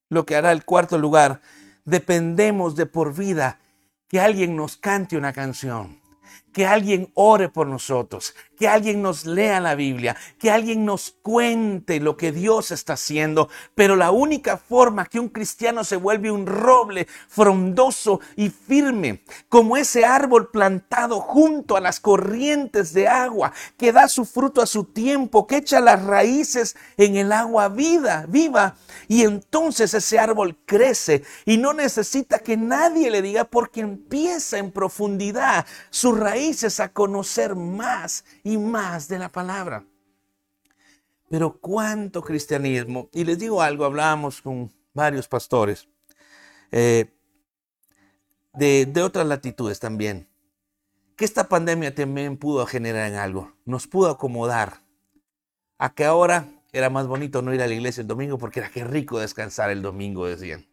lo 0.10 0.26
que 0.26 0.38
hará 0.38 0.54
el 0.54 0.64
cuarto 0.64 0.98
lugar 0.98 1.42
dependemos 1.86 2.76
de 2.76 2.86
por 2.86 3.16
vida 3.16 3.60
que 4.08 4.20
alguien 4.20 4.56
nos 4.56 4.78
cante 4.78 5.18
una 5.18 5.34
canción, 5.34 6.02
que 6.54 6.66
alguien 6.66 7.12
ore 7.14 7.50
por 7.50 7.68
nosotros, 7.68 8.36
que 8.56 8.68
alguien 8.68 9.02
nos 9.02 9.26
lea 9.26 9.60
la 9.60 9.76
Biblia, 9.76 10.16
que 10.40 10.52
alguien 10.52 10.86
nos 10.86 11.16
cuente 11.22 12.00
lo 12.00 12.18
que 12.18 12.32
Dios 12.32 12.72
está 12.72 12.94
haciendo. 12.94 13.50
Pero 13.76 13.96
la 13.96 14.12
única 14.12 14.58
forma 14.58 15.06
que 15.06 15.20
un 15.20 15.30
cristiano 15.30 15.84
se 15.84 15.96
vuelve 15.96 16.32
un 16.32 16.46
roble 16.46 17.08
frondoso 17.28 18.20
y 18.36 18.50
firme, 18.50 19.22
como 19.50 19.78
ese 19.78 20.06
árbol 20.06 20.50
plantado 20.50 21.20
junto 21.20 21.76
a 21.76 21.82
las 21.82 22.00
corrientes 22.00 22.94
de 22.94 23.08
agua, 23.08 23.54
que 23.78 23.92
da 23.92 24.08
su 24.08 24.26
fruto 24.26 24.62
a 24.62 24.66
su 24.66 24.86
tiempo, 24.86 25.48
que 25.48 25.58
echa 25.58 25.80
las 25.80 26.04
raíces 26.04 26.76
en 26.98 27.16
el 27.16 27.32
agua 27.32 27.70
vida, 27.70 28.26
viva, 28.28 28.76
y 29.08 29.24
entonces 29.24 29.94
ese 29.94 30.20
árbol 30.20 30.58
crece 30.66 31.24
y 31.46 31.58
no 31.58 31.74
necesita 31.74 32.40
que 32.40 32.58
nadie 32.58 33.10
le 33.12 33.22
diga 33.22 33.44
porque 33.46 33.82
empieza 33.82 34.58
en 34.58 34.72
profundidad 34.72 35.66
sus 35.90 36.18
raíces 36.18 36.80
a 36.80 36.90
conocer 36.90 37.56
más 37.56 38.24
y 38.46 38.60
más 38.60 39.08
de 39.08 39.18
la 39.18 39.32
palabra. 39.32 39.84
Pero 41.30 41.60
cuánto 41.60 42.22
cristianismo, 42.22 43.10
y 43.12 43.26
les 43.26 43.40
digo 43.40 43.62
algo, 43.62 43.84
hablábamos 43.84 44.40
con 44.42 44.72
varios 44.94 45.28
pastores 45.28 45.90
eh, 46.72 47.12
de, 48.54 48.86
de 48.86 49.02
otras 49.02 49.26
latitudes 49.26 49.80
también, 49.80 50.30
que 51.18 51.26
esta 51.26 51.50
pandemia 51.50 51.96
también 51.96 52.38
pudo 52.38 52.68
generar 52.68 53.12
en 53.12 53.18
algo, 53.18 53.52
nos 53.66 53.88
pudo 53.88 54.12
acomodar 54.12 54.84
a 55.80 55.96
que 55.96 56.06
ahora 56.06 56.48
era 56.72 56.92
más 56.92 57.08
bonito 57.08 57.42
no 57.42 57.52
ir 57.52 57.64
a 57.64 57.68
la 57.68 57.74
iglesia 57.74 58.02
el 58.02 58.08
domingo 58.08 58.38
porque 58.38 58.60
era 58.60 58.70
qué 58.70 58.84
rico 58.84 59.20
descansar 59.20 59.72
el 59.72 59.82
domingo, 59.82 60.28
decían. 60.28 60.68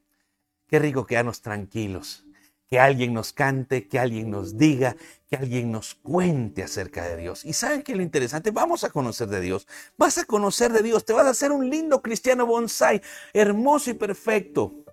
Qué 0.66 0.78
rico 0.78 1.06
quedarnos 1.06 1.40
tranquilos 1.40 2.26
que 2.72 2.80
alguien 2.80 3.12
nos 3.12 3.34
cante, 3.34 3.86
que 3.86 3.98
alguien 3.98 4.30
nos 4.30 4.56
diga, 4.56 4.96
que 5.28 5.36
alguien 5.36 5.70
nos 5.70 5.94
cuente 5.94 6.62
acerca 6.62 7.04
de 7.06 7.18
Dios. 7.18 7.44
Y 7.44 7.52
saben 7.52 7.82
qué 7.82 7.92
es 7.92 7.98
lo 7.98 8.02
interesante, 8.02 8.50
vamos 8.50 8.82
a 8.82 8.88
conocer 8.88 9.28
de 9.28 9.42
Dios, 9.42 9.68
vas 9.98 10.16
a 10.16 10.24
conocer 10.24 10.72
de 10.72 10.82
Dios, 10.82 11.04
te 11.04 11.12
vas 11.12 11.26
a 11.26 11.32
hacer 11.32 11.52
un 11.52 11.68
lindo 11.68 12.00
cristiano 12.00 12.46
bonsai, 12.46 13.02
hermoso 13.34 13.90
y 13.90 13.92
perfecto, 13.92 14.86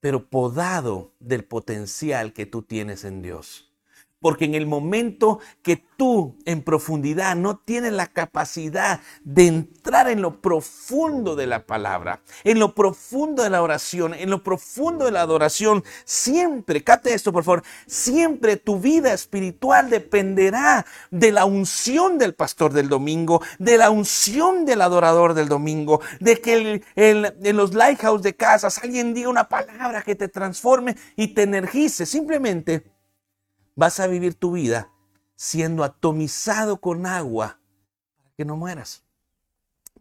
pero 0.00 0.28
podado 0.28 1.14
del 1.18 1.44
potencial 1.44 2.34
que 2.34 2.44
tú 2.44 2.60
tienes 2.60 3.04
en 3.04 3.22
Dios. 3.22 3.69
Porque 4.20 4.44
en 4.44 4.54
el 4.54 4.66
momento 4.66 5.40
que 5.62 5.82
tú 5.96 6.36
en 6.44 6.62
profundidad 6.62 7.36
no 7.36 7.58
tienes 7.58 7.92
la 7.92 8.06
capacidad 8.06 9.00
de 9.24 9.46
entrar 9.46 10.08
en 10.08 10.22
lo 10.22 10.40
profundo 10.40 11.36
de 11.36 11.46
la 11.46 11.66
palabra, 11.66 12.20
en 12.44 12.58
lo 12.58 12.74
profundo 12.74 13.42
de 13.42 13.50
la 13.50 13.62
oración, 13.62 14.14
en 14.14 14.30
lo 14.30 14.42
profundo 14.42 15.06
de 15.06 15.10
la 15.10 15.22
adoración, 15.22 15.84
siempre, 16.04 16.84
cate 16.84 17.14
esto 17.14 17.32
por 17.32 17.44
favor, 17.44 17.62
siempre 17.86 18.56
tu 18.56 18.78
vida 18.78 19.12
espiritual 19.12 19.90
dependerá 19.90 20.84
de 21.10 21.32
la 21.32 21.44
unción 21.44 22.18
del 22.18 22.34
pastor 22.34 22.72
del 22.72 22.88
domingo, 22.88 23.42
de 23.58 23.78
la 23.78 23.90
unción 23.90 24.64
del 24.64 24.82
adorador 24.82 25.34
del 25.34 25.48
domingo, 25.48 26.00
de 26.20 26.40
que 26.40 26.82
en 26.94 27.56
los 27.56 27.74
lighthouse 27.74 28.22
de 28.22 28.36
casas 28.36 28.78
alguien 28.78 29.14
diga 29.14 29.28
una 29.28 29.48
palabra 29.48 30.02
que 30.02 30.14
te 30.14 30.28
transforme 30.28 30.96
y 31.16 31.28
te 31.28 31.42
energice. 31.42 32.06
Simplemente 32.06 32.99
vas 33.74 34.00
a 34.00 34.06
vivir 34.06 34.34
tu 34.34 34.52
vida 34.52 34.90
siendo 35.36 35.84
atomizado 35.84 36.80
con 36.80 37.06
agua 37.06 37.58
para 38.16 38.30
que 38.36 38.44
no 38.44 38.56
mueras. 38.56 39.02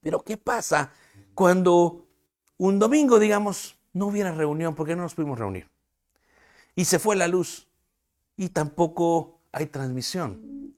Pero 0.01 0.23
¿qué 0.23 0.37
pasa 0.37 0.91
cuando 1.33 2.07
un 2.57 2.79
domingo, 2.79 3.19
digamos, 3.19 3.77
no 3.93 4.07
hubiera 4.07 4.31
reunión? 4.31 4.75
porque 4.75 4.95
no 4.95 5.03
nos 5.03 5.15
pudimos 5.15 5.39
reunir? 5.39 5.69
Y 6.75 6.85
se 6.85 6.99
fue 6.99 7.15
la 7.15 7.27
luz 7.27 7.67
y 8.35 8.49
tampoco 8.49 9.39
hay 9.51 9.67
transmisión. 9.67 10.75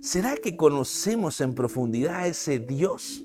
¿Será 0.00 0.36
que 0.36 0.56
conocemos 0.56 1.40
en 1.40 1.54
profundidad 1.54 2.16
a 2.16 2.26
ese 2.26 2.58
Dios? 2.58 3.24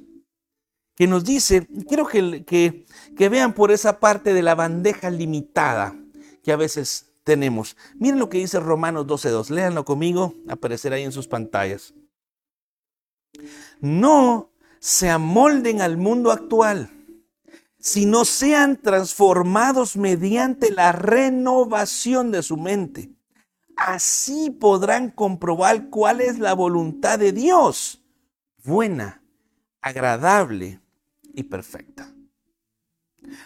Que 0.96 1.08
nos 1.08 1.24
dice, 1.24 1.68
quiero 1.88 2.08
que, 2.08 2.46
que, 2.46 2.86
que 3.18 3.30
vean 3.30 3.54
por 3.54 3.72
esa 3.72 4.00
parte 4.00 4.34
de 4.34 4.42
la 4.42 4.56
bandeja 4.56 5.10
limitada 5.10 5.96
que 6.44 6.52
a 6.52 6.56
veces 6.56 7.09
tenemos. 7.30 7.78
Miren 7.94 8.18
lo 8.18 8.28
que 8.28 8.40
dice 8.40 8.60
Romanos 8.60 9.06
12.2. 9.06 9.52
Léanlo 9.52 9.86
conmigo, 9.86 10.34
aparecerá 10.48 10.96
ahí 10.96 11.04
en 11.04 11.12
sus 11.12 11.28
pantallas. 11.28 11.94
No 13.82 14.50
se 14.80 15.12
amolden 15.12 15.80
al 15.80 15.96
mundo 15.96 16.32
actual, 16.32 16.90
sino 17.78 18.26
sean 18.26 18.82
transformados 18.82 19.96
mediante 19.96 20.72
la 20.72 20.92
renovación 20.92 22.32
de 22.32 22.42
su 22.42 22.58
mente. 22.58 23.12
Así 23.78 24.50
podrán 24.50 25.12
comprobar 25.12 25.92
cuál 25.92 26.22
es 26.22 26.40
la 26.40 26.54
voluntad 26.54 27.20
de 27.20 27.32
Dios, 27.32 28.04
buena, 28.64 29.22
agradable 29.82 30.82
y 31.36 31.44
perfecta. 31.44 32.12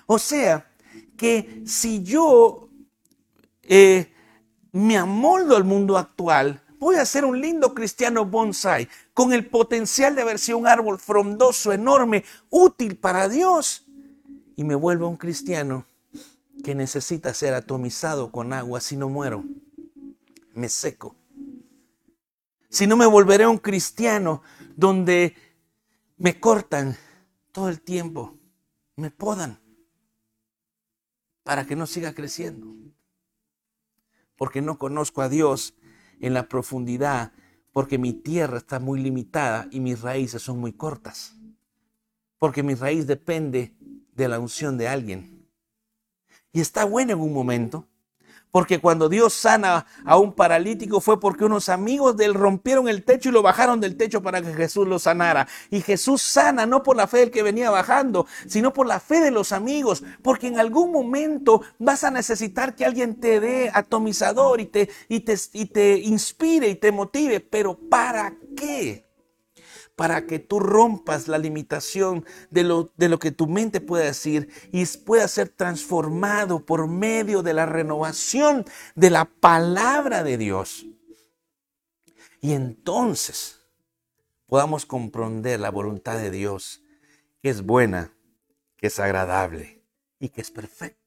O 0.06 0.18
sea, 0.18 0.72
que 1.18 1.64
si 1.66 2.02
yo 2.02 2.70
eh, 3.64 4.12
me 4.72 4.98
amoldo 4.98 5.56
al 5.56 5.64
mundo 5.64 5.98
actual, 5.98 6.62
voy 6.80 6.98
a 6.98 7.06
ser 7.06 7.26
un 7.26 7.40
lindo 7.40 7.74
cristiano 7.74 8.26
bonsai, 8.26 8.90
con 9.14 9.34
el 9.34 9.48
potencial 9.48 10.16
de 10.16 10.22
haber 10.22 10.40
sido 10.40 10.58
un 10.58 10.68
árbol 10.68 11.00
frondoso, 11.00 11.72
enorme, 11.72 12.24
útil 12.50 12.98
para 12.98 13.30
Dios, 13.30 13.86
y 14.56 14.64
me 14.64 14.76
vuelvo 14.76 15.08
un 15.08 15.18
cristiano 15.18 15.86
que 16.64 16.76
necesita 16.76 17.34
ser 17.34 17.54
atomizado 17.54 18.32
con 18.32 18.54
agua. 18.54 18.82
Si 18.82 18.96
no 18.96 19.10
muero, 19.10 19.44
me 20.54 20.70
seco. 20.70 21.16
Si 22.70 22.88
no 22.88 22.98
me 22.98 23.06
volveré 23.06 23.48
un 23.48 23.58
cristiano 23.58 24.42
donde 24.76 25.36
me 26.18 26.40
cortan 26.40 26.98
todo 27.52 27.70
el 27.70 27.82
tiempo, 27.82 28.38
me 28.96 29.12
podan 29.12 29.60
para 31.44 31.66
que 31.66 31.76
no 31.76 31.86
siga 31.86 32.14
creciendo 32.14 32.83
porque 34.44 34.62
no 34.62 34.78
conozco 34.78 35.22
a 35.22 35.30
Dios 35.30 35.74
en 36.20 36.34
la 36.34 36.50
profundidad, 36.50 37.32
porque 37.72 37.98
mi 37.98 38.12
tierra 38.12 38.58
está 38.58 38.78
muy 38.78 39.00
limitada 39.00 39.70
y 39.72 39.80
mis 39.80 40.02
raíces 40.02 40.42
son 40.42 40.60
muy 40.60 40.74
cortas, 40.74 41.38
porque 42.40 42.62
mi 42.62 42.74
raíz 42.76 43.08
depende 43.08 43.74
de 44.14 44.28
la 44.28 44.40
unción 44.40 44.78
de 44.78 44.90
alguien. 44.90 45.48
Y 46.52 46.60
está 46.60 46.84
bueno 46.84 47.14
en 47.14 47.22
un 47.22 47.32
momento, 47.32 47.88
porque 48.54 48.80
cuando 48.80 49.10
Dios 49.10 49.34
sana 49.34 49.88
a 50.06 50.18
un 50.20 50.32
paralítico 50.32 51.02
fue 51.02 51.20
porque 51.20 51.44
unos 51.44 51.70
amigos 51.70 52.16
de 52.16 52.26
él 52.26 52.36
rompieron 52.36 52.88
el 52.88 53.04
techo 53.04 53.30
y 53.30 53.32
lo 53.32 53.42
bajaron 53.42 53.82
del 53.82 53.98
techo 53.98 54.22
para 54.22 54.44
que 54.44 54.54
Jesús 54.54 54.88
lo 54.88 55.00
sanara. 55.00 55.48
Y 55.72 55.82
Jesús 55.82 56.22
sana 56.22 56.68
no 56.68 56.84
por 56.84 56.96
la 56.96 57.08
fe 57.08 57.18
del 57.18 57.32
que 57.32 57.42
venía 57.42 57.72
bajando, 57.72 58.28
sino 58.46 58.72
por 58.72 58.86
la 58.86 59.00
fe 59.00 59.22
de 59.22 59.32
los 59.32 59.54
amigos. 59.54 60.04
Porque 60.22 60.46
en 60.46 60.60
algún 60.60 60.92
momento 60.92 61.64
vas 61.80 62.04
a 62.04 62.12
necesitar 62.12 62.76
que 62.76 62.86
alguien 62.86 63.20
te 63.20 63.40
dé 63.40 63.72
atomizador 63.74 64.62
y 64.62 64.68
te, 64.68 64.88
y 65.10 65.22
te, 65.22 65.36
y 65.54 65.66
te 65.66 65.98
inspire 65.98 66.68
y 66.68 66.76
te 66.76 66.92
motive. 66.92 67.40
Pero 67.40 67.76
¿para 67.90 68.36
qué? 68.56 69.04
Para 69.96 70.26
que 70.26 70.40
tú 70.40 70.60
rompas 70.60 71.28
la 71.28 71.38
limitación 71.38 72.26
de 72.50 72.64
lo, 72.64 72.92
de 72.98 73.10
lo 73.10 73.20
que 73.20 73.32
tu 73.32 73.48
mente 73.48 73.82
puede 73.82 74.06
decir 74.06 74.50
y 74.72 74.86
pueda 74.98 75.28
ser 75.28 75.50
transformado 75.50 76.66
por 76.66 76.88
medio 76.88 77.44
de 77.44 77.54
la 77.54 77.66
renovación 77.66 78.66
de 78.96 79.10
la 79.10 79.26
palabra 79.26 80.24
de 80.24 80.38
Dios. 80.38 80.86
Y 82.42 82.54
entonces 82.54 83.62
podamos 84.48 84.86
comprender 84.86 85.60
la 85.60 85.72
voluntad 85.72 86.18
de 86.18 86.32
Dios, 86.32 86.84
que 87.42 87.50
es 87.50 87.62
buena, 87.62 88.14
que 88.78 88.88
es 88.88 89.00
agradable 89.00 89.82
y 90.20 90.30
que 90.30 90.42
es 90.42 90.52
perfecta. 90.52 91.03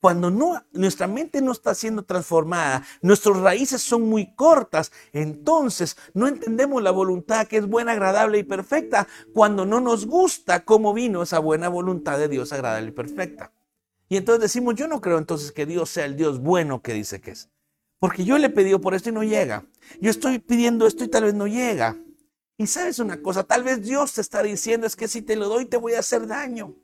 Cuando 0.00 0.30
nuestra 0.72 1.06
mente 1.06 1.42
no 1.42 1.52
está 1.52 1.74
siendo 1.74 2.04
transformada, 2.04 2.82
nuestras 3.02 3.36
raíces 3.36 3.82
son 3.82 4.08
muy 4.08 4.34
cortas, 4.34 4.92
entonces 5.12 5.96
no 6.14 6.26
entendemos 6.26 6.82
la 6.82 6.90
voluntad 6.90 7.46
que 7.46 7.58
es 7.58 7.66
buena, 7.66 7.92
agradable 7.92 8.38
y 8.38 8.44
perfecta 8.44 9.06
cuando 9.34 9.66
no 9.66 9.78
nos 9.80 10.06
gusta 10.06 10.64
cómo 10.64 10.94
vino 10.94 11.22
esa 11.22 11.38
buena 11.38 11.68
voluntad 11.68 12.18
de 12.18 12.28
Dios 12.28 12.52
agradable 12.52 12.88
y 12.88 12.92
perfecta. 12.92 13.52
Y 14.08 14.16
entonces 14.16 14.40
decimos, 14.40 14.74
yo 14.74 14.88
no 14.88 15.02
creo 15.02 15.18
entonces 15.18 15.52
que 15.52 15.66
Dios 15.66 15.90
sea 15.90 16.06
el 16.06 16.16
Dios 16.16 16.40
bueno 16.40 16.80
que 16.80 16.94
dice 16.94 17.20
que 17.20 17.32
es. 17.32 17.50
Porque 17.98 18.24
yo 18.24 18.38
le 18.38 18.46
he 18.46 18.50
pedido 18.50 18.80
por 18.80 18.94
esto 18.94 19.10
y 19.10 19.12
no 19.12 19.22
llega. 19.22 19.66
Yo 20.00 20.10
estoy 20.10 20.38
pidiendo 20.38 20.86
esto 20.86 21.04
y 21.04 21.08
tal 21.08 21.24
vez 21.24 21.34
no 21.34 21.46
llega. 21.46 21.98
Y 22.56 22.66
sabes 22.66 22.98
una 22.98 23.20
cosa, 23.20 23.44
tal 23.44 23.62
vez 23.62 23.82
Dios 23.82 24.14
te 24.14 24.22
está 24.22 24.42
diciendo 24.42 24.86
es 24.86 24.96
que 24.96 25.08
si 25.08 25.20
te 25.20 25.36
lo 25.36 25.48
doy 25.48 25.66
te 25.66 25.76
voy 25.76 25.94
a 25.94 26.00
hacer 26.00 26.26
daño. 26.26 26.74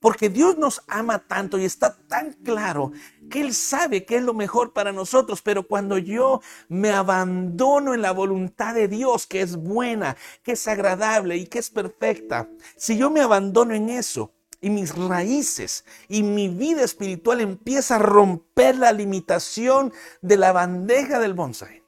Porque 0.00 0.28
Dios 0.28 0.56
nos 0.58 0.82
ama 0.86 1.18
tanto 1.18 1.58
y 1.58 1.64
está 1.64 1.96
tan 2.06 2.32
claro 2.32 2.92
que 3.28 3.40
Él 3.40 3.52
sabe 3.52 4.04
que 4.04 4.16
es 4.16 4.22
lo 4.22 4.32
mejor 4.32 4.72
para 4.72 4.92
nosotros. 4.92 5.42
Pero 5.42 5.66
cuando 5.66 5.98
yo 5.98 6.40
me 6.68 6.90
abandono 6.90 7.94
en 7.94 8.02
la 8.02 8.12
voluntad 8.12 8.74
de 8.74 8.86
Dios, 8.86 9.26
que 9.26 9.40
es 9.40 9.56
buena, 9.56 10.16
que 10.42 10.52
es 10.52 10.68
agradable 10.68 11.36
y 11.36 11.46
que 11.46 11.58
es 11.58 11.70
perfecta, 11.70 12.48
si 12.76 12.96
yo 12.96 13.10
me 13.10 13.20
abandono 13.20 13.74
en 13.74 13.88
eso, 13.88 14.32
y 14.60 14.70
mis 14.70 14.94
raíces 14.96 15.84
y 16.08 16.22
mi 16.22 16.48
vida 16.48 16.82
espiritual 16.82 17.40
empieza 17.40 17.96
a 17.96 18.00
romper 18.00 18.76
la 18.76 18.92
limitación 18.92 19.92
de 20.20 20.36
la 20.36 20.52
bandeja 20.52 21.20
del 21.20 21.34
bonsai. 21.34 21.84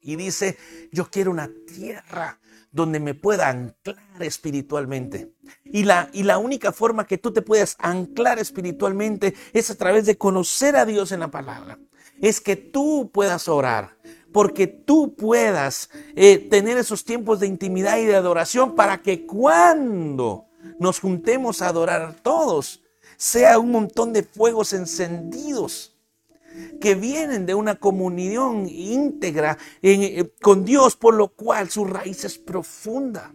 Y 0.00 0.16
dice, 0.16 0.56
yo 0.90 1.10
quiero 1.10 1.30
una 1.30 1.50
tierra 1.66 2.40
donde 2.72 3.00
me 3.00 3.14
pueda 3.14 3.48
anclar 3.48 3.98
espiritualmente. 4.20 5.32
Y 5.64 5.84
la, 5.84 6.08
y 6.12 6.22
la 6.22 6.38
única 6.38 6.72
forma 6.72 7.06
que 7.06 7.18
tú 7.18 7.32
te 7.32 7.42
puedas 7.42 7.76
anclar 7.78 8.38
espiritualmente 8.38 9.34
es 9.52 9.70
a 9.70 9.74
través 9.74 10.06
de 10.06 10.16
conocer 10.16 10.76
a 10.76 10.86
Dios 10.86 11.12
en 11.12 11.20
la 11.20 11.30
palabra. 11.30 11.78
Es 12.20 12.40
que 12.40 12.56
tú 12.56 13.10
puedas 13.12 13.48
orar, 13.48 13.96
porque 14.32 14.66
tú 14.66 15.14
puedas 15.16 15.90
eh, 16.14 16.38
tener 16.38 16.76
esos 16.78 17.04
tiempos 17.04 17.40
de 17.40 17.46
intimidad 17.46 17.98
y 17.98 18.04
de 18.04 18.16
adoración 18.16 18.74
para 18.74 19.02
que 19.02 19.26
cuando 19.26 20.46
nos 20.78 21.00
juntemos 21.00 21.62
a 21.62 21.68
adorar 21.68 22.16
todos, 22.22 22.82
sea 23.16 23.58
un 23.58 23.70
montón 23.70 24.12
de 24.12 24.22
fuegos 24.22 24.72
encendidos 24.72 25.89
que 26.80 26.94
vienen 26.94 27.46
de 27.46 27.54
una 27.54 27.76
comunión 27.76 28.68
íntegra 28.68 29.58
eh, 29.82 30.32
con 30.40 30.64
Dios, 30.64 30.96
por 30.96 31.14
lo 31.14 31.28
cual 31.28 31.70
su 31.70 31.84
raíz 31.84 32.24
es 32.24 32.38
profunda. 32.38 33.32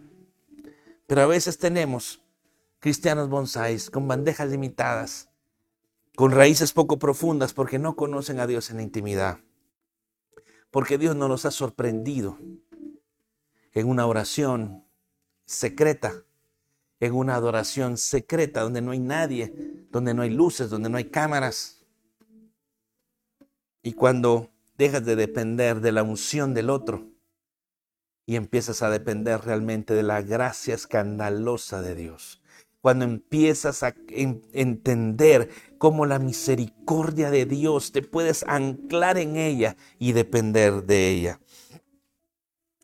Pero 1.06 1.22
a 1.22 1.26
veces 1.26 1.58
tenemos 1.58 2.22
cristianos 2.80 3.28
bonsáis 3.28 3.90
con 3.90 4.06
bandejas 4.08 4.50
limitadas, 4.50 5.28
con 6.14 6.32
raíces 6.32 6.72
poco 6.72 6.98
profundas 6.98 7.52
porque 7.52 7.78
no 7.78 7.96
conocen 7.96 8.40
a 8.40 8.46
Dios 8.46 8.70
en 8.70 8.76
la 8.76 8.82
intimidad. 8.82 9.38
Porque 10.70 10.98
Dios 10.98 11.16
no 11.16 11.28
los 11.28 11.46
ha 11.46 11.50
sorprendido 11.50 12.38
en 13.72 13.88
una 13.88 14.06
oración 14.06 14.84
secreta, 15.44 16.24
en 17.00 17.14
una 17.14 17.36
adoración 17.36 17.96
secreta 17.98 18.62
donde 18.62 18.82
no 18.82 18.90
hay 18.90 18.98
nadie, 18.98 19.86
donde 19.90 20.14
no 20.14 20.22
hay 20.22 20.30
luces, 20.30 20.70
donde 20.70 20.88
no 20.88 20.96
hay 20.96 21.04
cámaras. 21.04 21.75
Y 23.86 23.92
cuando 23.92 24.50
dejas 24.78 25.04
de 25.04 25.14
depender 25.14 25.80
de 25.80 25.92
la 25.92 26.02
unción 26.02 26.54
del 26.54 26.70
otro 26.70 27.08
y 28.26 28.34
empiezas 28.34 28.82
a 28.82 28.90
depender 28.90 29.42
realmente 29.42 29.94
de 29.94 30.02
la 30.02 30.22
gracia 30.22 30.74
escandalosa 30.74 31.80
de 31.82 31.94
Dios, 31.94 32.42
cuando 32.80 33.04
empiezas 33.04 33.84
a 33.84 33.94
entender 34.08 35.50
cómo 35.78 36.04
la 36.04 36.18
misericordia 36.18 37.30
de 37.30 37.46
Dios 37.46 37.92
te 37.92 38.02
puedes 38.02 38.42
anclar 38.48 39.18
en 39.18 39.36
ella 39.36 39.76
y 40.00 40.10
depender 40.10 40.82
de 40.82 41.08
ella. 41.08 41.40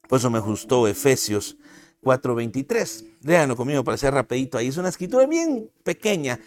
Por 0.09 0.21
eso 0.21 0.31
me 0.31 0.39
gustó 0.39 0.87
Efesios 0.87 1.57
4:23. 2.01 3.07
Léanlo 3.23 3.57
conmigo 3.57 3.83
para 3.83 3.97
ser 3.97 4.15
rapidito 4.15 4.57
ahí. 4.57 4.69
Es 4.69 4.77
una 4.77 4.91
escritura 4.91 5.27
bien 5.27 5.69
pequeña, 5.83 6.39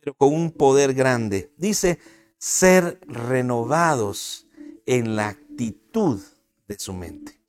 pero 0.00 0.12
con 0.12 0.34
un 0.34 0.50
poder 0.50 0.92
grande. 0.92 1.50
Dice, 1.56 1.98
ser 2.42 2.98
renovados 3.06 4.48
en 4.84 5.14
la 5.14 5.28
actitud 5.28 6.20
de 6.66 6.76
su 6.76 6.92
mente. 6.92 7.40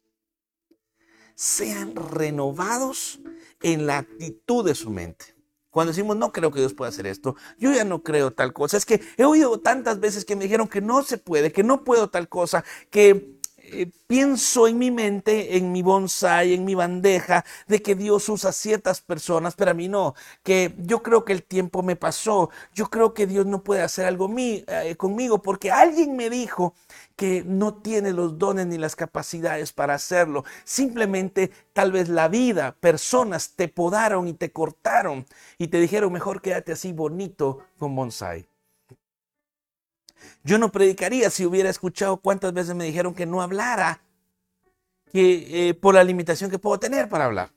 Sean 1.34 1.96
renovados 1.96 3.20
en 3.64 3.88
la 3.88 3.98
actitud 3.98 4.64
de 4.64 4.76
su 4.76 4.92
mente. 4.92 5.34
Cuando 5.72 5.94
decimos, 5.94 6.16
no 6.16 6.32
creo 6.32 6.52
que 6.52 6.60
Dios 6.60 6.76
pueda 6.76 6.90
hacer 6.90 7.08
esto, 7.08 7.36
yo 7.58 7.74
ya 7.74 7.84
no 7.86 8.04
creo 8.04 8.34
tal 8.34 8.54
cosa. 8.54 8.78
Es 8.78 8.86
que 8.86 9.02
he 9.18 9.26
oído 9.26 9.60
tantas 9.60 10.00
veces 10.00 10.26
que 10.26 10.36
me 10.36 10.44
dijeron 10.44 10.68
que 10.68 10.80
no 10.80 11.02
se 11.02 11.18
puede, 11.18 11.52
que 11.52 11.64
no 11.64 11.84
puedo 11.84 12.12
tal 12.12 12.30
cosa, 12.30 12.64
que 12.92 13.40
eh, 13.66 13.90
pienso 14.08 14.68
en 14.68 14.78
mi 14.78 14.92
mente, 14.92 15.58
en 15.58 15.72
mi 15.72 15.82
bonsai, 15.82 16.54
en 16.54 16.66
mi 16.66 16.76
bandeja, 16.76 17.46
de 17.68 17.82
que 17.82 17.96
Dios 17.96 18.28
usa 18.30 18.52
ciertas 18.52 19.02
personas, 19.02 19.56
pero 19.56 19.72
a 19.72 19.74
mí 19.74 19.88
no, 19.88 20.16
que 20.44 20.76
yo 20.80 21.02
creo 21.02 21.24
que 21.24 21.34
el 21.34 21.44
tiempo 21.44 21.82
me 21.82 21.96
pasó, 21.96 22.50
yo 22.74 22.90
creo 22.90 23.14
que 23.14 23.26
Dios 23.26 23.46
no 23.46 23.64
puede 23.64 23.82
hacer 23.82 24.06
algo 24.06 24.30
eh, 24.38 24.96
conmigo 24.98 25.42
porque 25.42 25.72
alguien 25.72 26.16
me 26.18 26.30
dijo 26.30 26.76
que 27.16 27.44
no 27.46 27.76
tiene 27.76 28.12
los 28.12 28.38
dones 28.38 28.68
ni 28.68 28.78
las 28.78 28.96
capacidades 28.96 29.72
para 29.72 29.94
hacerlo. 29.96 30.44
Simplemente 30.66 31.52
tal 31.74 31.92
vez 31.92 32.10
la 32.10 32.28
vida, 32.28 32.76
personas 32.80 33.52
te 33.56 33.68
podaron 33.70 34.28
y 34.28 34.34
te 34.34 34.52
cortaron 34.52 35.26
y 35.58 35.68
te 35.68 35.80
dijeron 35.80 36.12
mejor 36.12 36.42
quédate 36.42 36.74
así 36.74 36.92
bonito 36.94 37.60
con 37.78 37.96
bonsai. 37.96 38.53
Yo 40.44 40.58
no 40.58 40.72
predicaría 40.72 41.30
si 41.30 41.46
hubiera 41.46 41.70
escuchado 41.70 42.18
cuántas 42.18 42.54
veces 42.54 42.76
me 42.76 42.86
dijeron 42.86 43.14
que 43.14 43.26
no 43.26 43.42
hablara 43.42 44.02
que, 45.12 45.70
eh, 45.70 45.74
por 45.74 45.96
la 45.96 46.04
limitación 46.04 46.50
que 46.50 46.60
puedo 46.60 46.80
tener 46.80 47.10
para 47.10 47.26
hablar. 47.26 47.52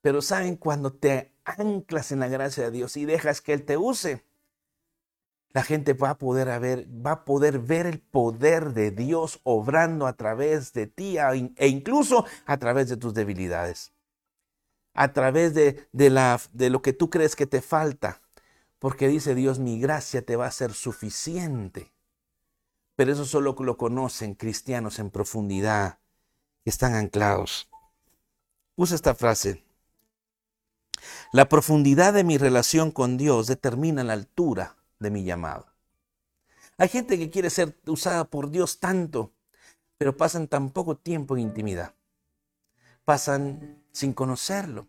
Pero 0.00 0.20
saben, 0.20 0.56
cuando 0.56 0.92
te 0.92 1.32
anclas 1.44 2.12
en 2.12 2.20
la 2.20 2.28
gracia 2.28 2.64
de 2.64 2.70
Dios 2.70 2.96
y 2.96 3.04
dejas 3.04 3.40
que 3.40 3.52
Él 3.52 3.64
te 3.64 3.76
use, 3.76 4.24
la 5.52 5.62
gente 5.62 5.92
va 5.92 6.10
a 6.10 6.18
poder 6.18 6.58
ver, 6.60 6.86
va 6.88 7.12
a 7.12 7.24
poder 7.24 7.58
ver 7.58 7.86
el 7.86 8.00
poder 8.00 8.72
de 8.72 8.90
Dios 8.90 9.40
obrando 9.44 10.06
a 10.06 10.14
través 10.14 10.72
de 10.72 10.86
ti 10.86 11.18
e 11.56 11.68
incluso 11.68 12.24
a 12.46 12.56
través 12.56 12.88
de 12.88 12.96
tus 12.96 13.12
debilidades, 13.12 13.92
a 14.94 15.12
través 15.12 15.52
de, 15.54 15.86
la, 15.92 16.40
de 16.52 16.70
lo 16.70 16.80
que 16.80 16.92
tú 16.92 17.10
crees 17.10 17.36
que 17.36 17.46
te 17.46 17.60
falta 17.60 18.21
porque 18.82 19.06
dice 19.06 19.36
Dios, 19.36 19.60
mi 19.60 19.78
gracia 19.78 20.22
te 20.22 20.34
va 20.34 20.46
a 20.46 20.50
ser 20.50 20.72
suficiente. 20.72 21.92
Pero 22.96 23.12
eso 23.12 23.24
solo 23.24 23.54
lo 23.56 23.76
conocen 23.76 24.34
cristianos 24.34 24.98
en 24.98 25.10
profundidad, 25.10 26.00
que 26.64 26.70
están 26.70 26.96
anclados. 26.96 27.70
Usa 28.74 28.96
esta 28.96 29.14
frase. 29.14 29.64
La 31.32 31.48
profundidad 31.48 32.12
de 32.12 32.24
mi 32.24 32.38
relación 32.38 32.90
con 32.90 33.18
Dios 33.18 33.46
determina 33.46 34.02
la 34.02 34.14
altura 34.14 34.76
de 34.98 35.12
mi 35.12 35.22
llamado. 35.22 35.68
Hay 36.76 36.88
gente 36.88 37.16
que 37.20 37.30
quiere 37.30 37.50
ser 37.50 37.78
usada 37.86 38.24
por 38.24 38.50
Dios 38.50 38.80
tanto, 38.80 39.32
pero 39.96 40.16
pasan 40.16 40.48
tan 40.48 40.70
poco 40.70 40.96
tiempo 40.96 41.36
en 41.36 41.42
intimidad. 41.42 41.94
Pasan 43.04 43.80
sin 43.92 44.12
conocerlo. 44.12 44.88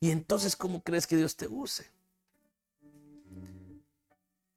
Y 0.00 0.10
entonces, 0.10 0.56
¿cómo 0.56 0.82
crees 0.82 1.06
que 1.06 1.18
Dios 1.18 1.36
te 1.36 1.48
use? 1.48 1.92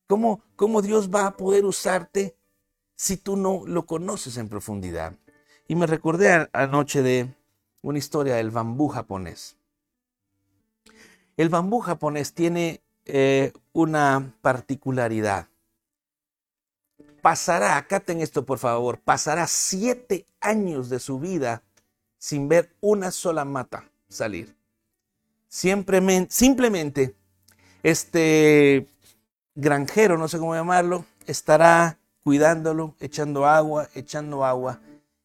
¿Cómo, 0.08 0.42
¿Cómo 0.56 0.82
Dios 0.82 1.10
va 1.10 1.28
a 1.28 1.38
poder 1.38 1.66
usarte 1.66 2.36
si 2.96 3.18
tú 3.18 3.36
no 3.36 3.64
lo 3.66 3.86
conoces 3.86 4.38
en 4.38 4.50
profundidad? 4.50 5.14
Y 5.68 5.76
me 5.76 5.88
recordé 5.88 6.48
anoche 6.54 7.02
de 7.02 7.34
una 7.82 7.98
historia 7.98 8.36
del 8.36 8.52
bambú 8.52 8.88
japonés. 8.88 9.58
El 11.38 11.50
bambú 11.50 11.80
japonés 11.80 12.34
tiene 12.34 12.82
eh, 13.06 13.52
una 13.74 14.34
particularidad. 14.42 15.48
Pasará, 17.22 17.78
acaten 17.78 18.22
esto 18.22 18.46
por 18.46 18.60
favor, 18.60 19.00
pasará 19.00 19.48
siete 19.48 20.26
años 20.40 20.90
de 20.90 21.00
su 21.00 21.20
vida 21.20 21.64
sin 22.18 22.48
ver 22.48 22.76
una 22.82 23.12
sola 23.12 23.44
mata 23.46 23.90
salir. 24.08 24.56
Simplemente, 25.48 27.16
este 27.84 28.88
granjero, 29.56 30.18
no 30.18 30.28
sé 30.28 30.38
cómo 30.38 30.54
llamarlo, 30.54 31.06
estará 31.26 31.98
cuidándolo, 32.24 32.96
echando 33.00 33.46
agua, 33.46 33.90
echando 33.96 34.46
agua, 34.46 34.82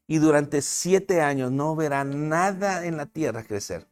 y 0.06 0.18
durante 0.18 0.62
siete 0.62 1.20
años 1.20 1.52
no 1.52 1.76
verá 1.76 2.04
nada 2.04 2.86
en 2.86 2.96
la 2.96 3.06
tierra 3.06 3.44
crecer. 3.44 3.86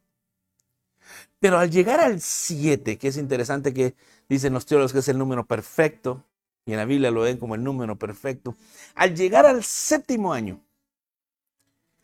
Pero 1.40 1.58
al 1.58 1.70
llegar 1.70 2.00
al 2.00 2.20
siete, 2.20 2.98
que 2.98 3.08
es 3.08 3.16
interesante 3.16 3.72
que 3.72 3.94
dicen 4.28 4.52
los 4.52 4.66
teólogos 4.66 4.92
que 4.92 4.98
es 4.98 5.08
el 5.08 5.18
número 5.18 5.46
perfecto, 5.46 6.24
y 6.66 6.72
en 6.72 6.78
la 6.78 6.84
Biblia 6.84 7.10
lo 7.10 7.22
ven 7.22 7.38
como 7.38 7.54
el 7.54 7.64
número 7.64 7.96
perfecto, 7.96 8.56
al 8.94 9.14
llegar 9.14 9.46
al 9.46 9.64
séptimo 9.64 10.32
año, 10.32 10.60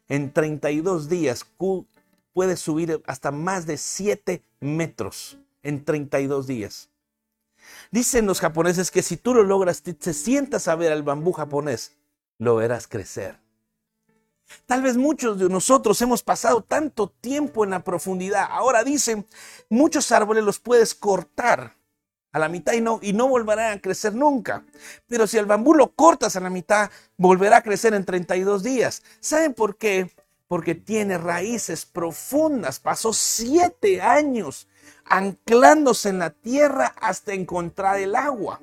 en 0.09 0.33
32 0.33 1.09
días 1.09 1.47
puede 2.33 2.57
subir 2.57 3.03
hasta 3.07 3.31
más 3.31 3.67
de 3.67 3.77
7 3.77 4.43
metros 4.61 5.39
en 5.63 5.85
32 5.85 6.47
días. 6.47 6.91
Dicen 7.91 8.27
los 8.27 8.41
japoneses 8.41 8.91
que 8.91 9.03
si 9.03 9.17
tú 9.17 9.35
lo 9.35 9.43
logras, 9.43 9.83
te, 9.83 10.13
sientas 10.13 10.69
a 10.69 10.75
ver 10.75 10.93
al 10.93 11.03
bambú 11.03 11.33
japonés, 11.33 11.93
lo 12.39 12.57
verás 12.57 12.89
crecer. 12.89 13.39
Tal 14.67 14.83
vez 14.83 14.97
muchos 14.97 15.39
de 15.39 15.49
nosotros 15.49 16.01
hemos 16.03 16.23
pasado 16.23 16.63
tanto 16.63 17.09
tiempo 17.09 17.65
en 17.65 17.71
la 17.71 17.83
profundidad. 17.83 18.47
Ahora 18.51 18.85
dicen, 18.85 19.27
muchos 19.69 20.13
árboles 20.13 20.45
los 20.45 20.59
puedes 20.59 20.95
cortar 20.95 21.75
a 22.33 22.39
la 22.39 22.49
mitad 22.49 22.73
y 22.73 22.81
no, 22.81 22.99
y 23.01 23.13
no 23.13 23.29
volverán 23.29 23.79
a 23.79 23.81
crecer 23.81 24.15
nunca. 24.15 24.65
Pero 25.07 25.27
si 25.27 25.39
el 25.39 25.47
bambú 25.47 25.73
lo 25.75 25.93
cortas 25.93 26.37
a 26.37 26.41
la 26.41 26.51
mitad, 26.51 26.91
volverá 27.17 27.59
a 27.59 27.63
crecer 27.63 27.95
en 27.95 28.05
32 28.05 28.63
días. 28.63 29.03
¿Saben 29.21 29.55
por 29.55 29.77
qué? 29.77 30.11
Porque 30.49 30.75
tiene 30.75 31.17
raíces 31.17 31.87
profundas. 31.87 32.81
Pasó 32.81 33.13
siete 33.13 34.03
años 34.03 34.67
anclándose 35.05 36.09
en 36.09 36.19
la 36.19 36.31
tierra 36.31 36.95
hasta 37.01 37.33
encontrar 37.33 37.99
el 37.99 38.17
agua. 38.17 38.61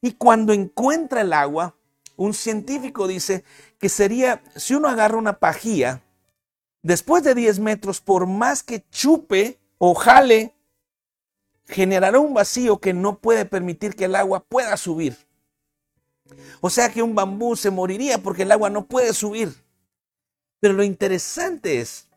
Y 0.00 0.12
cuando 0.12 0.52
encuentra 0.52 1.22
el 1.22 1.32
agua, 1.32 1.74
un 2.16 2.34
científico 2.34 3.06
dice 3.06 3.44
que 3.78 3.88
sería, 3.88 4.42
si 4.56 4.74
uno 4.74 4.88
agarra 4.88 5.16
una 5.16 5.38
pajía, 5.38 6.02
después 6.82 7.22
de 7.22 7.34
10 7.34 7.60
metros, 7.60 8.00
por 8.00 8.26
más 8.26 8.62
que 8.62 8.84
chupe 8.90 9.58
o 9.78 9.94
jale, 9.94 10.54
generará 11.66 12.18
un 12.18 12.34
vacío 12.34 12.78
que 12.78 12.92
no 12.92 13.18
puede 13.18 13.44
permitir 13.44 13.94
que 13.94 14.06
el 14.06 14.16
agua 14.16 14.40
pueda 14.40 14.76
subir. 14.76 15.16
O 16.60 16.70
sea 16.70 16.90
que 16.90 17.02
un 17.02 17.14
bambú 17.14 17.56
se 17.56 17.70
moriría 17.70 18.18
porque 18.18 18.42
el 18.42 18.52
agua 18.52 18.70
no 18.70 18.86
puede 18.86 19.14
subir. 19.14 19.54
Pero 20.60 20.74
lo 20.74 20.82
interesante 20.82 21.80
es 21.80 22.07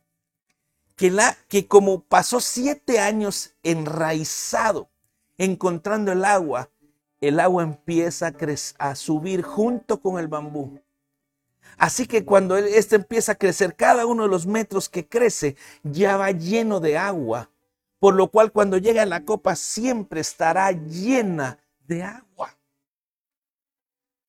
que, 1.02 1.10
la, 1.10 1.36
que 1.48 1.66
como 1.66 2.04
pasó 2.04 2.40
siete 2.40 3.00
años 3.00 3.56
enraizado, 3.64 4.88
encontrando 5.40 6.12
el 6.12 6.24
agua, 6.24 6.70
el 7.22 7.40
agua 7.40 7.64
empieza 7.64 8.32
a, 8.78 8.94
subir 8.94 9.42
junto 9.42 10.00
con 10.00 10.20
el 10.20 10.28
bambú. 10.28 10.80
Así 11.76 12.06
que 12.06 12.24
cuando 12.24 12.56
este 12.56 12.98
empieza 12.98 13.32
a 13.32 13.36
crecer, 13.36 13.76
cada 13.76 14.06
uno 14.06 14.22
de 14.24 14.30
los 14.30 14.46
metros 14.46 14.90
que 14.90 15.08
crece 15.08 15.56
ya 15.82 16.18
va 16.18 16.30
lleno 16.30 16.80
de 16.80 17.00
agua, 17.00 17.50
por 17.98 18.14
lo 18.14 18.28
cual 18.28 18.52
cuando 18.52 18.78
llega 18.78 19.02
a 19.02 19.08
la 19.08 19.26
copa 19.26 19.56
siempre 19.56 20.22
estará 20.22 20.72
llena 20.72 21.58
de 21.88 22.04
agua. 22.04 22.56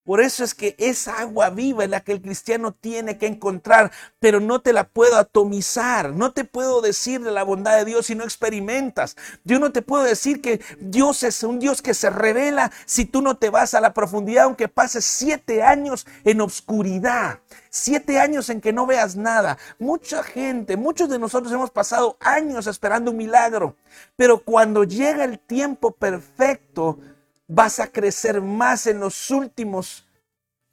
Por 0.04 0.20
eso 0.20 0.42
es 0.42 0.54
que 0.54 0.74
esa 0.78 1.20
agua 1.20 1.50
viva 1.50 1.84
es 1.84 1.90
la 1.90 2.00
que 2.00 2.10
el 2.10 2.20
cristiano 2.20 2.72
tiene 2.72 3.18
que 3.18 3.28
encontrar, 3.28 3.92
pero 4.18 4.40
no 4.40 4.60
te 4.60 4.72
la 4.72 4.88
puedo 4.88 5.16
atomizar, 5.16 6.12
no 6.12 6.32
te 6.32 6.44
puedo 6.44 6.80
decir 6.80 7.22
de 7.22 7.30
la 7.30 7.44
bondad 7.44 7.76
de 7.76 7.84
Dios 7.84 8.06
si 8.06 8.16
no 8.16 8.24
experimentas. 8.24 9.16
Yo 9.44 9.60
no 9.60 9.70
te 9.70 9.80
puedo 9.80 10.02
decir 10.02 10.40
que 10.40 10.60
Dios 10.80 11.22
es 11.22 11.44
un 11.44 11.60
Dios 11.60 11.82
que 11.82 11.94
se 11.94 12.10
revela 12.10 12.72
si 12.84 13.04
tú 13.04 13.22
no 13.22 13.36
te 13.36 13.48
vas 13.48 13.74
a 13.74 13.80
la 13.80 13.94
profundidad, 13.94 14.44
aunque 14.44 14.66
pases 14.66 15.04
siete 15.04 15.62
años 15.62 16.04
en 16.24 16.40
obscuridad, 16.40 17.38
siete 17.70 18.18
años 18.18 18.50
en 18.50 18.60
que 18.60 18.72
no 18.72 18.86
veas 18.86 19.14
nada. 19.14 19.56
Mucha 19.78 20.24
gente, 20.24 20.76
muchos 20.76 21.08
de 21.10 21.20
nosotros 21.20 21.52
hemos 21.52 21.70
pasado 21.70 22.16
años 22.18 22.66
esperando 22.66 23.12
un 23.12 23.18
milagro, 23.18 23.76
pero 24.16 24.42
cuando 24.42 24.82
llega 24.82 25.22
el 25.22 25.38
tiempo 25.38 25.92
perfecto, 25.92 26.98
vas 27.46 27.80
a 27.80 27.88
crecer 27.88 28.40
más 28.40 28.86
en 28.86 29.00
los 29.00 29.30
últimos, 29.30 30.06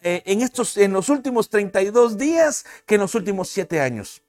eh, 0.01 0.23
en 0.25 0.41
estos, 0.41 0.77
en 0.77 0.93
los 0.93 1.09
últimos 1.09 1.49
32 1.49 2.17
días 2.17 2.65
que 2.85 2.95
en 2.95 3.01
los 3.01 3.15
últimos 3.15 3.49
7 3.49 3.81
años. 3.81 4.21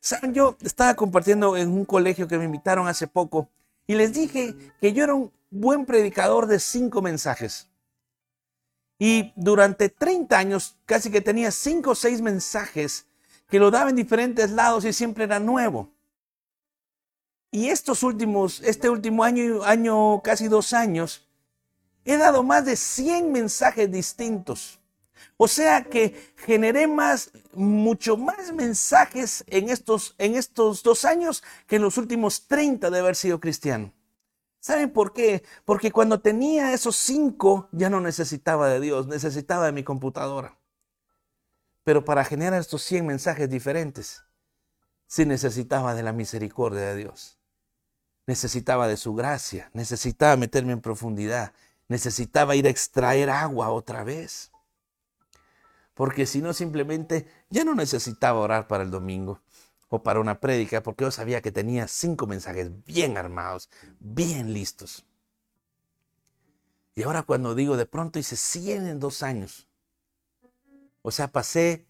Saben, 0.00 0.34
yo 0.34 0.56
estaba 0.62 0.94
compartiendo 0.94 1.56
en 1.56 1.70
un 1.70 1.84
colegio 1.86 2.28
que 2.28 2.36
me 2.36 2.44
invitaron 2.44 2.86
hace 2.88 3.06
poco 3.06 3.48
y 3.86 3.94
les 3.94 4.12
dije 4.12 4.54
que 4.80 4.92
yo 4.92 5.04
era 5.04 5.14
un 5.14 5.32
buen 5.50 5.86
predicador 5.86 6.46
de 6.46 6.60
cinco 6.60 7.00
mensajes. 7.00 7.68
Y 8.98 9.32
durante 9.34 9.88
30 9.88 10.36
años 10.36 10.76
casi 10.84 11.10
que 11.10 11.20
tenía 11.20 11.50
cinco 11.50 11.92
o 11.92 11.94
seis 11.94 12.20
mensajes 12.20 13.06
que 13.48 13.58
lo 13.58 13.70
daba 13.70 13.90
en 13.90 13.96
diferentes 13.96 14.50
lados 14.50 14.84
y 14.84 14.92
siempre 14.92 15.24
era 15.24 15.38
nuevo. 15.38 15.93
Y 17.54 17.68
estos 17.68 18.02
últimos, 18.02 18.60
este 18.62 18.90
último 18.90 19.22
año, 19.22 19.62
año, 19.62 20.20
casi 20.22 20.48
dos 20.48 20.72
años, 20.72 21.24
he 22.04 22.16
dado 22.16 22.42
más 22.42 22.64
de 22.64 22.74
100 22.74 23.30
mensajes 23.30 23.92
distintos. 23.92 24.80
O 25.36 25.46
sea 25.46 25.84
que 25.84 26.34
generé 26.36 26.88
más, 26.88 27.30
mucho 27.52 28.16
más 28.16 28.52
mensajes 28.52 29.44
en 29.46 29.68
estos, 29.68 30.16
en 30.18 30.34
estos 30.34 30.82
dos 30.82 31.04
años 31.04 31.44
que 31.68 31.76
en 31.76 31.82
los 31.82 31.96
últimos 31.96 32.48
30 32.48 32.90
de 32.90 32.98
haber 32.98 33.14
sido 33.14 33.38
cristiano. 33.38 33.92
¿Saben 34.58 34.90
por 34.90 35.12
qué? 35.12 35.44
Porque 35.64 35.92
cuando 35.92 36.20
tenía 36.20 36.72
esos 36.72 36.96
cinco 36.96 37.68
ya 37.70 37.88
no 37.88 38.00
necesitaba 38.00 38.68
de 38.68 38.80
Dios, 38.80 39.06
necesitaba 39.06 39.66
de 39.66 39.72
mi 39.72 39.84
computadora. 39.84 40.58
Pero 41.84 42.04
para 42.04 42.24
generar 42.24 42.60
estos 42.60 42.82
100 42.82 43.06
mensajes 43.06 43.48
diferentes, 43.48 44.24
sí 45.06 45.24
necesitaba 45.24 45.94
de 45.94 46.02
la 46.02 46.12
misericordia 46.12 46.80
de 46.80 46.96
Dios 46.96 47.38
necesitaba 48.26 48.88
de 48.88 48.96
su 48.96 49.14
gracia, 49.14 49.70
necesitaba 49.72 50.36
meterme 50.36 50.72
en 50.72 50.80
profundidad, 50.80 51.52
necesitaba 51.88 52.56
ir 52.56 52.66
a 52.66 52.70
extraer 52.70 53.30
agua 53.30 53.70
otra 53.70 54.04
vez. 54.04 54.50
Porque 55.94 56.26
si 56.26 56.42
no, 56.42 56.52
simplemente 56.52 57.28
ya 57.50 57.64
no 57.64 57.74
necesitaba 57.74 58.40
orar 58.40 58.66
para 58.66 58.82
el 58.82 58.90
domingo 58.90 59.40
o 59.88 60.02
para 60.02 60.20
una 60.20 60.40
prédica, 60.40 60.82
porque 60.82 61.04
yo 61.04 61.10
sabía 61.10 61.40
que 61.40 61.52
tenía 61.52 61.86
cinco 61.86 62.26
mensajes 62.26 62.70
bien 62.84 63.16
armados, 63.16 63.70
bien 64.00 64.52
listos. 64.52 65.04
Y 66.96 67.02
ahora 67.02 67.22
cuando 67.22 67.54
digo 67.54 67.76
de 67.76 67.86
pronto 67.86 68.18
hice 68.18 68.36
100 68.36 68.86
en 68.86 69.00
dos 69.00 69.22
años, 69.22 69.68
o 71.02 71.10
sea, 71.10 71.28
pasé 71.30 71.86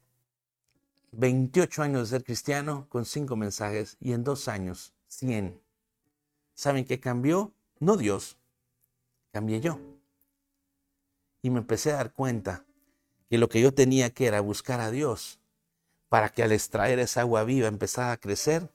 28 1.12 1.83
años 1.83 2.11
de 2.11 2.18
ser 2.18 2.25
cristiano 2.25 2.87
con 2.88 3.05
cinco 3.05 3.37
mensajes 3.37 3.97
y 4.01 4.12
en 4.12 4.25
dos 4.25 4.49
años 4.49 4.92
100. 5.09 5.63
¿Saben 6.54 6.84
qué 6.84 7.00
cambió? 7.00 7.52
No 7.80 7.96
Dios, 7.96 8.38
cambié 9.32 9.60
yo. 9.60 9.78
Y 11.42 11.50
me 11.50 11.58
empecé 11.58 11.92
a 11.92 11.96
dar 11.96 12.12
cuenta 12.12 12.64
que 13.28 13.38
lo 13.38 13.48
que 13.48 13.60
yo 13.60 13.74
tenía 13.74 14.10
que 14.10 14.26
era 14.26 14.40
buscar 14.40 14.80
a 14.80 14.90
Dios 14.90 15.40
para 16.08 16.28
que 16.28 16.42
al 16.42 16.52
extraer 16.52 17.00
esa 17.00 17.22
agua 17.22 17.44
viva 17.44 17.68
empezara 17.68 18.12
a 18.12 18.16
crecer. 18.16 18.70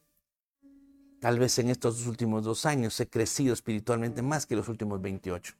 Tal 1.21 1.39
vez 1.39 1.57
en 1.59 1.69
estos 1.69 2.05
últimos 2.05 2.43
dos 2.43 2.65
años 2.65 2.99
he 2.99 3.07
crecido 3.07 3.53
espiritualmente 3.53 4.21
más 4.21 4.45
que 4.45 4.55
los 4.55 4.67
últimos 4.67 5.01
28. 5.01 5.55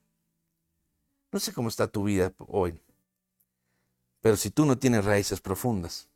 No 1.31 1.39
sé 1.39 1.53
cómo 1.53 1.69
está 1.69 1.87
tu 1.87 2.03
vida 2.03 2.33
hoy, 2.39 2.81
pero 4.21 4.35
si 4.35 4.49
tú 4.49 4.65
no 4.65 4.77
tienes 4.77 5.05
raíces 5.05 5.39
profundas, 5.39 6.07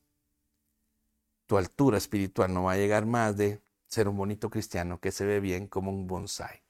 tu 1.46 1.58
altura 1.58 1.98
espiritual 1.98 2.54
no 2.54 2.64
va 2.64 2.74
a 2.74 2.78
llegar 2.78 3.06
más 3.06 3.38
de 3.38 3.62
ser 3.94 4.08
un 4.08 4.18
bonito 4.18 4.50
cristiano 4.50 5.00
que 5.00 5.12
se 5.12 5.26
ve 5.26 5.40
bien 5.40 5.68
como 5.68 5.92
un 5.92 6.08
bonsai. 6.08 6.64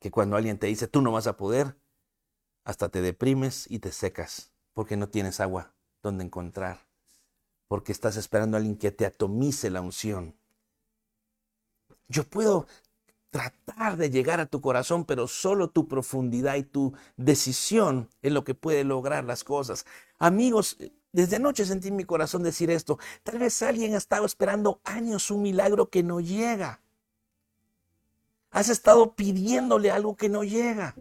Que 0.00 0.10
cuando 0.10 0.36
alguien 0.36 0.58
te 0.58 0.66
dice 0.66 0.88
tú 0.88 1.02
no 1.02 1.12
vas 1.12 1.26
a 1.26 1.36
poder, 1.36 1.76
hasta 2.64 2.88
te 2.88 3.00
deprimes 3.00 3.66
y 3.70 3.78
te 3.78 3.92
secas 3.92 4.52
porque 4.74 4.96
no 4.96 5.08
tienes 5.08 5.40
agua 5.40 5.74
donde 6.02 6.24
encontrar, 6.24 6.86
porque 7.66 7.92
estás 7.92 8.16
esperando 8.16 8.56
a 8.56 8.58
alguien 8.58 8.78
que 8.78 8.90
te 8.90 9.06
atomice 9.06 9.70
la 9.70 9.80
unción. 9.80 10.36
Yo 12.08 12.24
puedo 12.24 12.66
tratar 13.30 13.96
de 13.96 14.10
llegar 14.10 14.40
a 14.40 14.46
tu 14.46 14.60
corazón, 14.60 15.04
pero 15.04 15.28
solo 15.28 15.70
tu 15.70 15.88
profundidad 15.88 16.56
y 16.56 16.62
tu 16.62 16.94
decisión 17.16 18.08
es 18.22 18.32
lo 18.32 18.44
que 18.44 18.54
puede 18.54 18.84
lograr 18.84 19.24
las 19.24 19.44
cosas. 19.44 19.84
Amigos, 20.18 20.78
desde 21.18 21.34
anoche 21.34 21.64
sentí 21.64 21.88
en 21.88 21.96
mi 21.96 22.04
corazón 22.04 22.44
decir 22.44 22.70
esto. 22.70 22.96
Tal 23.24 23.40
vez 23.40 23.60
alguien 23.62 23.94
ha 23.94 23.96
estado 23.96 24.24
esperando 24.24 24.80
años 24.84 25.32
un 25.32 25.42
milagro 25.42 25.90
que 25.90 26.04
no 26.04 26.20
llega. 26.20 26.80
Has 28.52 28.68
estado 28.68 29.16
pidiéndole 29.16 29.90
algo 29.90 30.14
que 30.14 30.28
no 30.28 30.44
llega. 30.44 30.94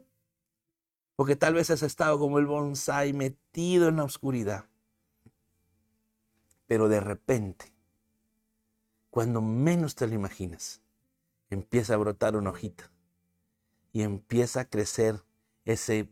Porque 1.15 1.35
tal 1.35 1.53
vez 1.53 1.69
has 1.69 1.83
estado 1.83 2.17
como 2.17 2.39
el 2.39 2.47
bonsai 2.47 3.13
metido 3.13 3.89
en 3.89 3.97
la 3.97 4.05
oscuridad. 4.05 4.65
Pero 6.65 6.89
de 6.89 6.99
repente, 6.99 7.71
cuando 9.11 9.39
menos 9.39 9.93
te 9.93 10.07
lo 10.07 10.15
imaginas, 10.15 10.81
empieza 11.51 11.93
a 11.93 11.97
brotar 11.97 12.35
una 12.35 12.49
hojita 12.49 12.89
y 13.93 14.01
empieza 14.01 14.61
a 14.61 14.65
crecer 14.65 15.23
ese 15.63 16.09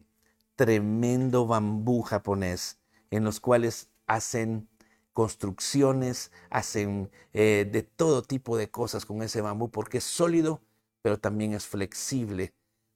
tremendo 0.55 1.47
bambú 1.47 2.03
japonés 2.03 2.79
en 3.09 3.23
los 3.23 3.39
cuales 3.39 3.89
hacen 4.07 4.67
construcciones, 5.13 6.31
hacen 6.49 7.09
eh, 7.33 7.67
de 7.71 7.83
todo 7.83 8.21
tipo 8.21 8.57
de 8.57 8.69
cosas 8.69 9.05
con 9.05 9.21
ese 9.21 9.41
bambú 9.41 9.69
porque 9.69 9.99
es 9.99 10.03
sólido, 10.03 10.61
pero 11.01 11.19
también 11.19 11.53
es 11.53 11.65
flexible, 11.65 12.53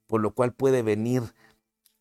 por 0.08 0.22
lo 0.22 0.32
cual 0.32 0.54
puede 0.54 0.82
venir 0.82 1.34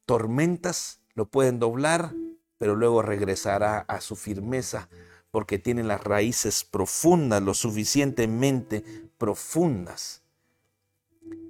tormentas, 0.07 1.01
lo 1.15 1.27
pueden 1.27 1.59
doblar, 1.59 2.15
pero 2.59 2.75
luego 2.75 3.03
regresará 3.03 3.81
a 3.81 4.01
su 4.01 4.17
firmeza 4.17 4.89
porque 5.31 5.59
tiene 5.59 5.85
las 5.85 6.03
raíces 6.03 6.65
profundas, 6.65 7.43
lo 7.43 7.55
suficientemente 7.55 8.83
profundas 9.19 10.23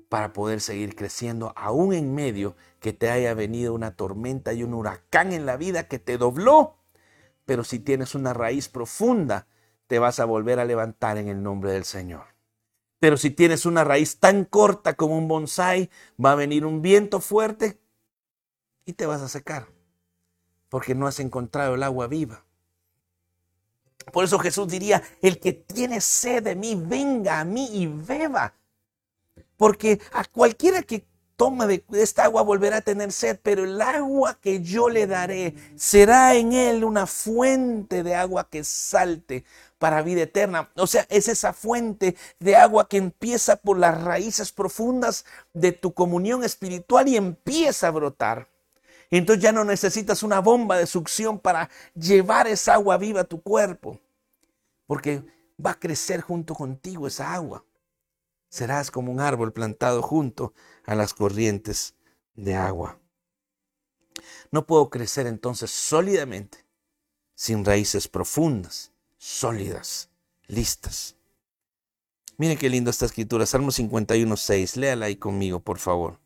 para 0.09 0.33
poder 0.33 0.61
seguir 0.61 0.97
creciendo, 0.97 1.53
aún 1.55 1.93
en 1.93 2.15
medio 2.15 2.57
que 2.81 2.93
te 2.93 3.11
haya 3.11 3.35
venido 3.35 3.75
una 3.75 3.95
tormenta 3.95 4.53
y 4.53 4.63
un 4.63 4.75
huracán 4.75 5.33
en 5.33 5.47
la 5.47 5.57
vida 5.57 5.87
que 5.87 5.99
te 5.99 6.19
dobló. 6.19 6.78
Pero 7.49 7.65
si 7.65 7.79
tienes 7.79 8.15
una 8.15 8.35
raíz 8.35 8.69
profunda, 8.69 9.47
te 9.87 9.99
vas 9.99 10.21
a 10.21 10.27
volver 10.27 10.61
a 10.61 10.67
levantar 10.67 11.17
en 11.17 11.29
el 11.29 11.43
nombre 11.43 11.73
del 11.73 11.87
Señor. 11.87 12.27
Pero 13.01 13.17
si 13.17 13.31
tienes 13.31 13.65
una 13.65 13.85
raíz 13.85 14.19
tan 14.19 14.45
corta 14.45 14.97
como 14.97 15.17
un 15.17 15.29
bonsai, 15.29 15.89
va 16.23 16.33
a 16.33 16.35
venir 16.35 16.67
un 16.67 16.83
viento 16.83 17.21
fuerte 17.21 17.81
y 18.85 18.93
te 18.93 19.07
vas 19.07 19.23
a 19.23 19.29
secar, 19.29 19.67
porque 20.69 20.95
no 20.95 21.07
has 21.07 21.21
encontrado 21.21 21.77
el 21.77 21.83
agua 21.85 22.07
viva. 22.07 22.45
Por 24.13 24.27
eso 24.27 24.39
Jesús 24.39 24.69
diría, 24.69 25.03
el 25.23 25.41
que 25.41 25.55
tiene 25.55 26.03
sed 26.03 26.43
de 26.43 26.55
mí, 26.55 26.75
venga 26.75 27.41
a 27.41 27.47
mí 27.47 27.71
y 27.73 27.87
beba. 27.87 28.57
Porque 29.57 30.03
a 30.13 30.23
cualquiera 30.27 30.83
que 30.83 31.08
toma 31.39 31.69
de 31.69 31.85
esta 31.93 32.25
agua 32.25 32.43
volverá 32.43 32.79
a 32.79 32.81
tener 32.81 33.13
sed, 33.13 33.39
pero 33.41 33.63
el 33.63 33.81
agua 33.81 34.37
que 34.41 34.61
yo 34.61 34.89
le 34.89 35.07
daré 35.07 35.55
será 35.77 36.35
en 36.35 36.53
él 36.53 36.83
una 36.83 37.07
fuente 37.07 38.03
de 38.03 38.17
agua 38.17 38.49
que 38.51 38.65
salte 38.65 39.45
para 39.79 40.03
vida 40.03 40.23
eterna. 40.23 40.69
O 40.75 40.89
sea, 40.89 41.07
es 41.09 41.29
esa 41.29 41.53
fuente 41.53 42.17
de 42.41 42.57
agua 42.57 42.89
que 42.89 42.97
empieza 42.97 43.55
por 43.55 43.79
las 43.79 44.03
raíces 44.03 44.51
profundas 44.51 45.25
de 45.55 45.71
tu 45.71 45.95
comunión 45.95 46.43
espiritual 46.43 47.07
y 47.07 47.17
empieza 47.17 47.87
a 47.87 47.93
brotar. 47.93 48.49
Entonces 49.09 49.41
ya 49.41 49.53
no 49.53 49.65
necesitas 49.65 50.25
una 50.25 50.41
bomba 50.41 50.77
de 50.77 50.87
succión 50.87 51.39
para 51.39 51.71
llevar 51.95 52.49
esa 52.49 52.75
agua 52.75 52.99
viva 52.99 53.21
a 53.21 53.25
tu 53.25 53.41
cuerpo, 53.41 54.01
porque 54.89 55.23
va 55.65 55.71
a 55.71 55.79
crecer 55.79 56.21
junto 56.21 56.53
contigo 56.53 57.07
esa 57.07 57.33
agua. 57.33 57.65
Serás 58.49 58.91
como 58.91 59.13
un 59.13 59.21
árbol 59.21 59.53
plantado 59.53 60.03
junto 60.03 60.55
a 60.87 60.95
las 60.95 61.15
corrientes 61.15 61.95
de 62.35 62.55
agua. 62.55 62.99
No 64.51 64.67
puedo 64.67 64.89
crecer 64.91 65.27
entonces 65.27 65.71
sólidamente 65.71 66.65
sin 67.35 67.65
raíces 67.65 68.09
profundas, 68.09 68.93
sólidas, 69.19 70.11
listas. 70.47 71.15
Miren 72.37 72.59
qué 72.59 72.71
linda 72.71 72.91
esta 72.91 73.07
escritura, 73.07 73.47
Salmo 73.47 73.71
51, 73.71 74.37
6. 74.37 74.77
Léala 74.77 75.07
ahí 75.07 75.17
conmigo, 75.17 75.61
por 75.61 75.79
favor. 75.79 76.19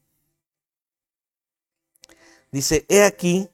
Dice, 2.51 2.87
he 2.89 3.03
aquí, 3.03 3.49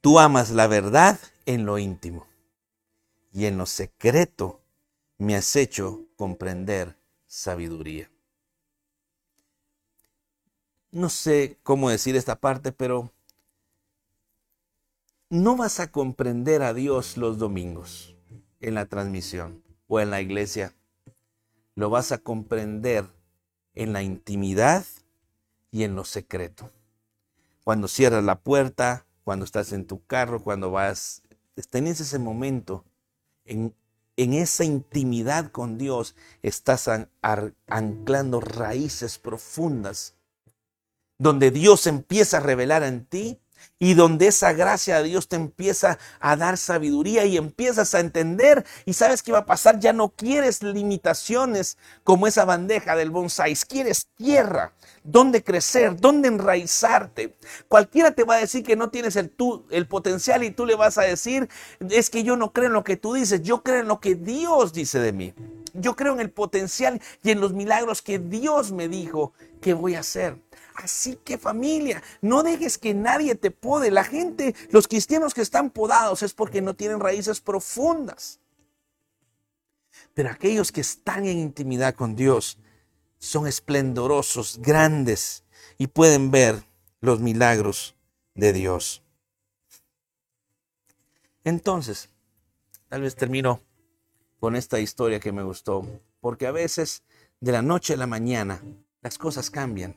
tú 0.00 0.18
amas 0.18 0.50
la 0.50 0.66
verdad 0.66 1.20
en 1.46 1.66
lo 1.66 1.78
íntimo 1.78 2.26
y 3.32 3.46
en 3.46 3.58
lo 3.58 3.66
secreto 3.66 4.62
me 5.18 5.36
has 5.36 5.54
hecho 5.54 6.06
comprender 6.16 6.97
sabiduría. 7.28 8.10
No 10.90 11.10
sé 11.10 11.58
cómo 11.62 11.90
decir 11.90 12.16
esta 12.16 12.40
parte, 12.40 12.72
pero 12.72 13.12
no 15.28 15.56
vas 15.56 15.78
a 15.78 15.92
comprender 15.92 16.62
a 16.62 16.72
Dios 16.72 17.18
los 17.18 17.38
domingos 17.38 18.16
en 18.60 18.74
la 18.74 18.86
transmisión 18.86 19.62
o 19.86 20.00
en 20.00 20.10
la 20.10 20.22
iglesia. 20.22 20.74
Lo 21.74 21.90
vas 21.90 22.10
a 22.10 22.18
comprender 22.18 23.06
en 23.74 23.92
la 23.92 24.02
intimidad 24.02 24.84
y 25.70 25.84
en 25.84 25.94
lo 25.94 26.04
secreto. 26.04 26.72
Cuando 27.62 27.86
cierras 27.86 28.24
la 28.24 28.40
puerta, 28.40 29.06
cuando 29.22 29.44
estás 29.44 29.72
en 29.72 29.86
tu 29.86 30.02
carro, 30.06 30.42
cuando 30.42 30.70
vas, 30.70 31.22
tenés 31.68 32.00
ese 32.00 32.18
momento 32.18 32.86
en 33.44 33.74
en 34.18 34.34
esa 34.34 34.64
intimidad 34.64 35.52
con 35.52 35.78
Dios 35.78 36.16
estás 36.42 36.90
anclando 37.68 38.40
raíces 38.40 39.16
profundas, 39.16 40.16
donde 41.18 41.52
Dios 41.52 41.86
empieza 41.86 42.38
a 42.38 42.40
revelar 42.40 42.82
en 42.82 43.06
ti 43.06 43.38
y 43.78 43.94
donde 43.94 44.28
esa 44.28 44.52
gracia 44.52 44.98
de 44.98 45.08
Dios 45.08 45.28
te 45.28 45.36
empieza 45.36 45.98
a 46.20 46.36
dar 46.36 46.56
sabiduría 46.56 47.24
y 47.24 47.36
empiezas 47.36 47.94
a 47.94 48.00
entender 48.00 48.64
y 48.84 48.94
sabes 48.94 49.22
qué 49.22 49.32
va 49.32 49.38
a 49.38 49.46
pasar, 49.46 49.78
ya 49.78 49.92
no 49.92 50.10
quieres 50.10 50.62
limitaciones 50.62 51.78
como 52.04 52.26
esa 52.26 52.44
bandeja 52.44 52.96
del 52.96 53.10
bonsai, 53.10 53.54
quieres 53.68 54.08
tierra, 54.16 54.72
donde 55.04 55.42
crecer, 55.44 55.96
donde 56.00 56.28
enraizarte. 56.28 57.36
Cualquiera 57.68 58.12
te 58.12 58.24
va 58.24 58.36
a 58.36 58.40
decir 58.40 58.62
que 58.64 58.76
no 58.76 58.90
tienes 58.90 59.16
el, 59.16 59.32
el 59.70 59.86
potencial 59.86 60.42
y 60.42 60.50
tú 60.50 60.66
le 60.66 60.74
vas 60.74 60.98
a 60.98 61.02
decir, 61.02 61.48
es 61.90 62.10
que 62.10 62.24
yo 62.24 62.36
no 62.36 62.52
creo 62.52 62.66
en 62.66 62.72
lo 62.72 62.84
que 62.84 62.96
tú 62.96 63.14
dices, 63.14 63.42
yo 63.42 63.62
creo 63.62 63.80
en 63.80 63.88
lo 63.88 64.00
que 64.00 64.14
Dios 64.14 64.72
dice 64.72 64.98
de 64.98 65.12
mí. 65.12 65.34
Yo 65.74 65.94
creo 65.94 66.14
en 66.14 66.20
el 66.20 66.30
potencial 66.30 67.00
y 67.22 67.30
en 67.30 67.40
los 67.40 67.52
milagros 67.52 68.02
que 68.02 68.18
Dios 68.18 68.72
me 68.72 68.88
dijo 68.88 69.32
que 69.60 69.74
voy 69.74 69.94
a 69.94 70.00
hacer. 70.00 70.36
Así 70.78 71.16
que 71.16 71.38
familia, 71.38 72.04
no 72.22 72.44
dejes 72.44 72.78
que 72.78 72.94
nadie 72.94 73.34
te 73.34 73.50
pode. 73.50 73.90
La 73.90 74.04
gente, 74.04 74.54
los 74.70 74.86
cristianos 74.86 75.34
que 75.34 75.40
están 75.40 75.70
podados 75.70 76.22
es 76.22 76.34
porque 76.34 76.62
no 76.62 76.74
tienen 76.74 77.00
raíces 77.00 77.40
profundas. 77.40 78.38
Pero 80.14 80.30
aquellos 80.30 80.70
que 80.70 80.80
están 80.80 81.26
en 81.26 81.38
intimidad 81.38 81.96
con 81.96 82.14
Dios 82.14 82.58
son 83.18 83.48
esplendorosos, 83.48 84.58
grandes 84.62 85.42
y 85.78 85.88
pueden 85.88 86.30
ver 86.30 86.62
los 87.00 87.18
milagros 87.18 87.96
de 88.36 88.52
Dios. 88.52 89.02
Entonces, 91.42 92.08
tal 92.88 93.02
vez 93.02 93.16
termino 93.16 93.62
con 94.38 94.54
esta 94.54 94.78
historia 94.78 95.18
que 95.18 95.32
me 95.32 95.42
gustó, 95.42 95.84
porque 96.20 96.46
a 96.46 96.52
veces 96.52 97.02
de 97.40 97.50
la 97.50 97.62
noche 97.62 97.94
a 97.94 97.96
la 97.96 98.06
mañana 98.06 98.62
las 99.02 99.18
cosas 99.18 99.50
cambian 99.50 99.96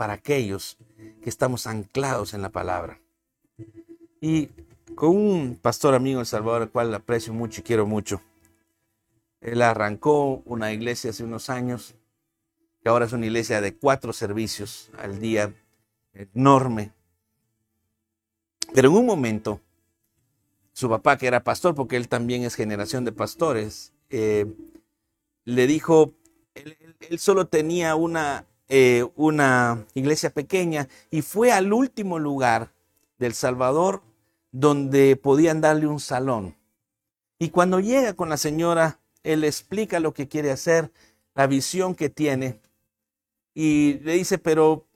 para 0.00 0.14
aquellos 0.14 0.78
que 1.22 1.28
estamos 1.28 1.66
anclados 1.66 2.32
en 2.32 2.40
la 2.40 2.48
palabra. 2.48 2.98
Y 4.22 4.46
con 4.94 5.14
un 5.14 5.58
pastor 5.60 5.92
amigo 5.92 6.20
en 6.20 6.24
Salvador, 6.24 6.62
al 6.62 6.70
cual 6.70 6.94
aprecio 6.94 7.34
mucho 7.34 7.60
y 7.60 7.64
quiero 7.64 7.84
mucho, 7.84 8.22
él 9.42 9.60
arrancó 9.60 10.40
una 10.46 10.72
iglesia 10.72 11.10
hace 11.10 11.22
unos 11.22 11.50
años, 11.50 11.96
que 12.82 12.88
ahora 12.88 13.04
es 13.04 13.12
una 13.12 13.26
iglesia 13.26 13.60
de 13.60 13.76
cuatro 13.76 14.14
servicios 14.14 14.90
al 14.96 15.20
día, 15.20 15.52
enorme. 16.14 16.94
Pero 18.72 18.88
en 18.88 18.96
un 18.96 19.04
momento, 19.04 19.60
su 20.72 20.88
papá, 20.88 21.18
que 21.18 21.26
era 21.26 21.44
pastor, 21.44 21.74
porque 21.74 21.98
él 21.98 22.08
también 22.08 22.44
es 22.44 22.54
generación 22.54 23.04
de 23.04 23.12
pastores, 23.12 23.92
eh, 24.08 24.46
le 25.44 25.66
dijo, 25.66 26.14
él, 26.54 27.18
solo 27.18 27.48
tenía 27.48 27.96
una 27.96 28.46
eh, 28.72 29.04
una 29.16 29.84
iglesia 29.94 30.30
pequeña 30.30 30.88
y 31.10 31.22
fue 31.22 31.50
al 31.50 31.72
último 31.72 32.20
lugar 32.20 32.72
del 33.18 33.34
Salvador 33.34 34.02
donde 34.52 35.16
podían 35.16 35.60
darle 35.60 35.88
un 35.88 35.98
salón. 35.98 36.56
Y 37.36 37.50
cuando 37.50 37.80
llega 37.80 38.14
con 38.14 38.28
la 38.28 38.36
señora, 38.36 39.00
él 39.24 39.42
explica 39.42 39.98
lo 39.98 40.14
que 40.14 40.28
quiere 40.28 40.52
hacer, 40.52 40.92
la 41.34 41.48
visión 41.48 41.96
que 41.96 42.10
tiene, 42.10 42.60
y 43.54 43.98
le 44.04 44.12
dice, 44.12 44.38
pero 44.38 44.86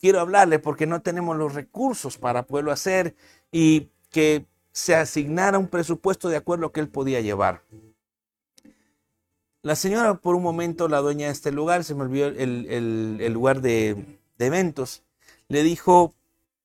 quiero 0.00 0.18
hablarle 0.18 0.58
porque 0.58 0.86
no 0.86 1.00
tenemos 1.00 1.36
los 1.36 1.54
recursos 1.54 2.18
para 2.18 2.46
poderlo 2.46 2.72
hacer 2.72 3.14
y 3.52 3.90
que 4.10 4.44
se 4.72 4.96
asignara 4.96 5.56
un 5.56 5.68
presupuesto 5.68 6.28
de 6.28 6.36
acuerdo 6.36 6.62
a 6.62 6.66
lo 6.66 6.72
que 6.72 6.80
él 6.80 6.88
podía 6.88 7.20
llevar. 7.20 7.62
La 9.68 9.76
señora, 9.76 10.14
por 10.14 10.34
un 10.34 10.42
momento, 10.42 10.88
la 10.88 11.00
dueña 11.00 11.26
de 11.26 11.32
este 11.34 11.52
lugar, 11.52 11.84
se 11.84 11.94
me 11.94 12.00
olvidó 12.00 12.28
el, 12.28 13.32
lugar 13.34 13.60
de, 13.60 14.18
eventos, 14.38 15.02
le 15.48 15.62
dijo, 15.62 16.14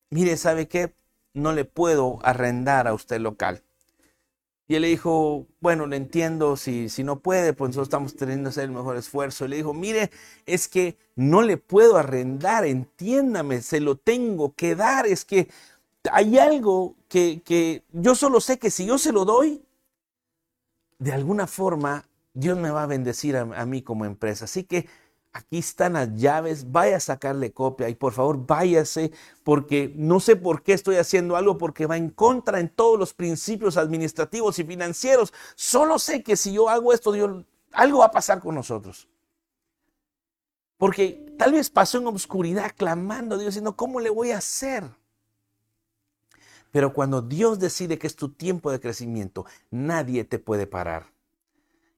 mire, 0.10 0.38
¿sabe 0.38 0.70
qué? 0.70 0.96
No 1.34 1.52
le 1.52 1.66
puedo 1.66 2.20
arrendar 2.24 2.88
a 2.88 2.94
usted 2.94 3.20
local. 3.20 3.62
Y 4.70 4.76
él 4.76 4.84
le 4.84 4.88
dijo, 4.88 5.48
bueno, 5.60 5.86
le 5.86 5.98
entiendo, 5.98 6.56
si, 6.56 6.88
si 6.88 7.04
no 7.04 7.20
puede, 7.20 7.52
pues 7.52 7.72
nosotros 7.72 7.88
estamos 7.88 8.16
teniendo 8.16 8.46
que 8.46 8.52
hacer 8.52 8.63
el 8.63 8.72
mejor 8.72 8.96
esfuerzo. 8.96 9.44
Y 9.44 9.50
le 9.50 9.58
dijo, 9.58 9.74
mire, 9.74 10.10
es 10.46 10.70
que 10.70 10.98
no 11.18 11.42
le 11.42 11.58
puedo 11.58 11.98
arrendar, 11.98 12.63
entiéndame, 12.63 13.62
se 13.63 13.82
lo 13.82 13.98
tengo 13.98 14.54
que 14.54 14.78
dar. 14.78 15.08
Es 15.08 15.26
que 15.26 15.50
hay 16.10 16.38
algo 16.38 16.96
que, 17.10 17.42
que 17.44 17.84
yo 17.92 18.16
solo 18.16 18.39
sé 18.39 18.58
que 18.60 18.72
si 18.72 18.86
yo 18.86 18.98
se 18.98 19.12
lo 19.12 19.26
doy, 19.26 19.62
de 21.00 21.12
alguna 21.12 21.48
forma 21.48 22.06
Dios 22.34 22.58
me 22.58 22.72
va 22.72 22.84
a 22.84 22.88
bendecir 22.88 23.38
a, 23.38 23.65
mí 23.65 23.82
como 23.84 24.06
empresa. 24.06 24.46
Así 24.46 24.63
que 24.63 24.88
aquí 25.34 25.60
están 25.60 25.93
las 25.93 26.15
llaves, 26.15 26.72
vaya 26.72 26.98
a 26.98 27.00
sacarle 27.00 27.54
copia 27.54 27.89
y 27.89 27.96
por 27.96 28.13
favor 28.13 28.46
váyase 28.46 29.12
porque 29.43 29.93
no 29.96 30.19
sé 30.19 30.36
por 30.36 30.63
qué 30.63 30.74
estoy 30.74 30.96
haciendo 30.96 31.36
algo 31.36 31.58
porque 31.58 31.86
va 31.86 31.98
en 31.98 32.10
contra 32.10 32.60
en 32.60 32.69
todos 32.69 33.00
los 33.00 33.13
principios 33.13 33.78
administrativos 33.78 34.58
y 34.60 34.63
financieros. 34.63 35.32
Solo 35.56 36.00
sé 36.00 36.24
que 36.24 36.36
si 36.36 36.54
yo 36.54 36.69
hago 36.69 36.91
esto, 36.91 37.12
Dios, 37.12 37.46
algo 37.72 38.00
va 38.00 38.06
a 38.06 38.12
pasar 38.12 38.39
con 38.39 38.56
nosotros. 38.56 39.08
Porque 40.78 41.36
tal 41.38 41.54
vez 41.54 41.69
pasó 41.69 42.00
en 42.00 42.08
obscuridad 42.08 42.72
clamando 42.76 43.36
a 43.36 43.38
Dios 43.38 43.52
diciendo, 43.54 43.76
¿cómo 43.76 44.00
le 44.00 44.10
voy 44.10 44.32
a 44.32 44.39
hacer? 44.39 44.84
Pero 46.72 46.93
cuando 46.93 47.22
Dios 47.22 47.60
decide 47.60 48.00
que 48.00 48.08
es 48.08 48.15
tu 48.15 48.30
tiempo 48.30 48.72
de 48.72 48.80
crecimiento, 48.80 49.46
nadie 49.69 50.24
te 50.24 50.39
puede 50.39 50.65
parar 50.65 51.12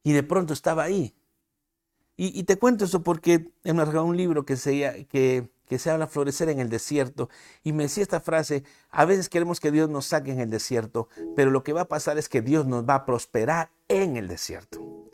y 0.06 0.14
de 0.14 0.24
pronto 0.24 0.54
estaba 0.54 0.84
ahí. 0.84 1.14
Y, 2.16 2.44
te 2.44 2.56
cuento 2.56 2.86
eso 2.86 3.04
porque 3.04 3.52
he 3.66 3.74
marcado 3.74 4.06
un 4.06 4.16
libro 4.16 4.46
que 4.46 4.56
se, 4.56 5.06
que, 5.10 5.50
que 5.68 5.78
se 5.78 5.90
habla 5.90 6.08
florecer 6.08 6.48
en 6.48 6.62
el 6.62 6.70
desierto 6.70 7.28
y 7.62 7.74
me 7.74 7.84
decía 7.84 8.04
esta 8.04 8.22
frase, 8.22 8.64
a 8.90 9.04
veces 9.04 9.28
queremos 9.28 9.60
que 9.60 9.70
Dios 9.70 9.90
nos 9.90 10.06
saque 10.06 10.32
en 10.32 10.40
el 10.40 10.50
desierto, 10.50 11.10
pero 11.36 11.52
lo 11.52 11.66
que 11.66 11.74
va 11.74 11.82
a 11.82 11.88
pasar 11.90 12.18
es 12.18 12.30
que 12.30 12.42
Dios 12.42 12.66
nos 12.68 12.88
va 12.88 12.96
a 12.96 13.06
prosperar 13.06 13.70
en 13.90 14.16
el 14.16 14.30
desierto. 14.30 15.05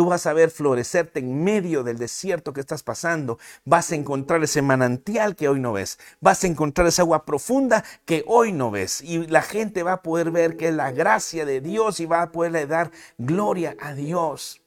Tú 0.00 0.06
vas 0.06 0.24
a 0.24 0.32
ver 0.32 0.50
florecerte 0.50 1.20
en 1.20 1.44
medio 1.44 1.84
del 1.84 1.98
desierto 1.98 2.54
que 2.54 2.62
estás 2.62 2.82
pasando. 2.82 3.38
Vas 3.66 3.92
a 3.92 3.96
encontrar 3.96 4.42
ese 4.42 4.62
manantial 4.62 5.36
que 5.36 5.46
hoy 5.46 5.60
no 5.60 5.74
ves. 5.74 5.98
Vas 6.22 6.42
a 6.42 6.46
encontrar 6.46 6.86
esa 6.86 7.02
agua 7.02 7.26
profunda 7.26 7.84
que 8.06 8.24
hoy 8.26 8.50
no 8.50 8.70
ves. 8.70 9.02
Y 9.02 9.26
la 9.26 9.42
gente 9.42 9.82
va 9.82 9.92
a 9.92 10.02
poder 10.02 10.30
ver 10.30 10.56
que 10.56 10.68
es 10.68 10.74
la 10.74 10.90
gracia 10.90 11.44
de 11.44 11.60
Dios 11.60 12.00
y 12.00 12.06
va 12.06 12.22
a 12.22 12.32
poderle 12.32 12.66
dar 12.66 12.92
gloria 13.18 13.76
a 13.78 13.92
Dios. 13.92 14.62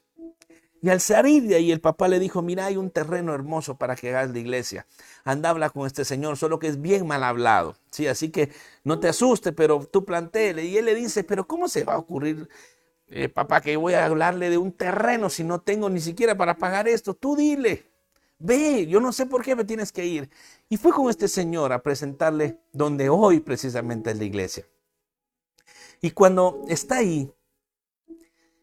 Y 0.83 0.91
al 0.91 1.01
salir 1.01 1.47
de 1.47 1.55
ahí, 1.55 1.71
el 1.71 1.81
papá 1.81 2.07
le 2.07 2.19
dijo, 2.19 2.43
mira, 2.43 2.67
hay 2.67 2.77
un 2.77 2.91
terreno 2.91 3.33
hermoso 3.33 3.75
para 3.75 3.95
que 3.95 4.09
hagas 4.09 4.29
la 4.29 4.37
iglesia. 4.37 4.85
Anda, 5.23 5.49
habla 5.49 5.71
con 5.71 5.87
este 5.87 6.05
señor, 6.05 6.37
solo 6.37 6.59
que 6.59 6.67
es 6.67 6.79
bien 6.79 7.07
mal 7.07 7.23
hablado. 7.23 7.75
Sí, 7.89 8.05
así 8.05 8.29
que 8.29 8.51
no 8.83 8.99
te 8.99 9.07
asuste, 9.07 9.51
pero 9.51 9.83
tú 9.91 10.05
plantéele. 10.05 10.63
Y 10.65 10.77
él 10.77 10.85
le 10.85 10.93
dice, 10.93 11.23
pero 11.23 11.47
¿cómo 11.47 11.69
se 11.69 11.85
va 11.85 11.93
a 11.93 11.97
ocurrir, 11.97 12.47
eh, 13.15 13.29
papá, 13.29 13.61
que 13.61 13.77
voy 13.77 13.93
a 13.93 14.05
hablarle 14.05 14.49
de 14.49 14.57
un 14.57 14.71
terreno 14.71 15.29
si 15.29 15.43
no 15.43 15.61
tengo 15.61 15.89
ni 15.89 15.99
siquiera 15.99 16.35
para 16.35 16.57
pagar 16.57 16.87
esto? 16.87 17.13
Tú 17.13 17.35
dile, 17.35 17.85
ve, 18.39 18.87
yo 18.87 18.99
no 18.99 19.13
sé 19.13 19.25
por 19.25 19.43
qué 19.43 19.55
me 19.55 19.65
tienes 19.65 19.91
que 19.91 20.05
ir. 20.05 20.29
Y 20.67 20.77
fue 20.77 20.91
con 20.91 21.09
este 21.09 21.27
señor 21.27 21.71
a 21.73 21.83
presentarle 21.83 22.59
donde 22.71 23.09
hoy 23.09 23.39
precisamente 23.39 24.11
es 24.11 24.17
la 24.17 24.23
iglesia. 24.23 24.65
Y 26.01 26.11
cuando 26.11 26.65
está 26.67 26.97
ahí, 26.97 27.31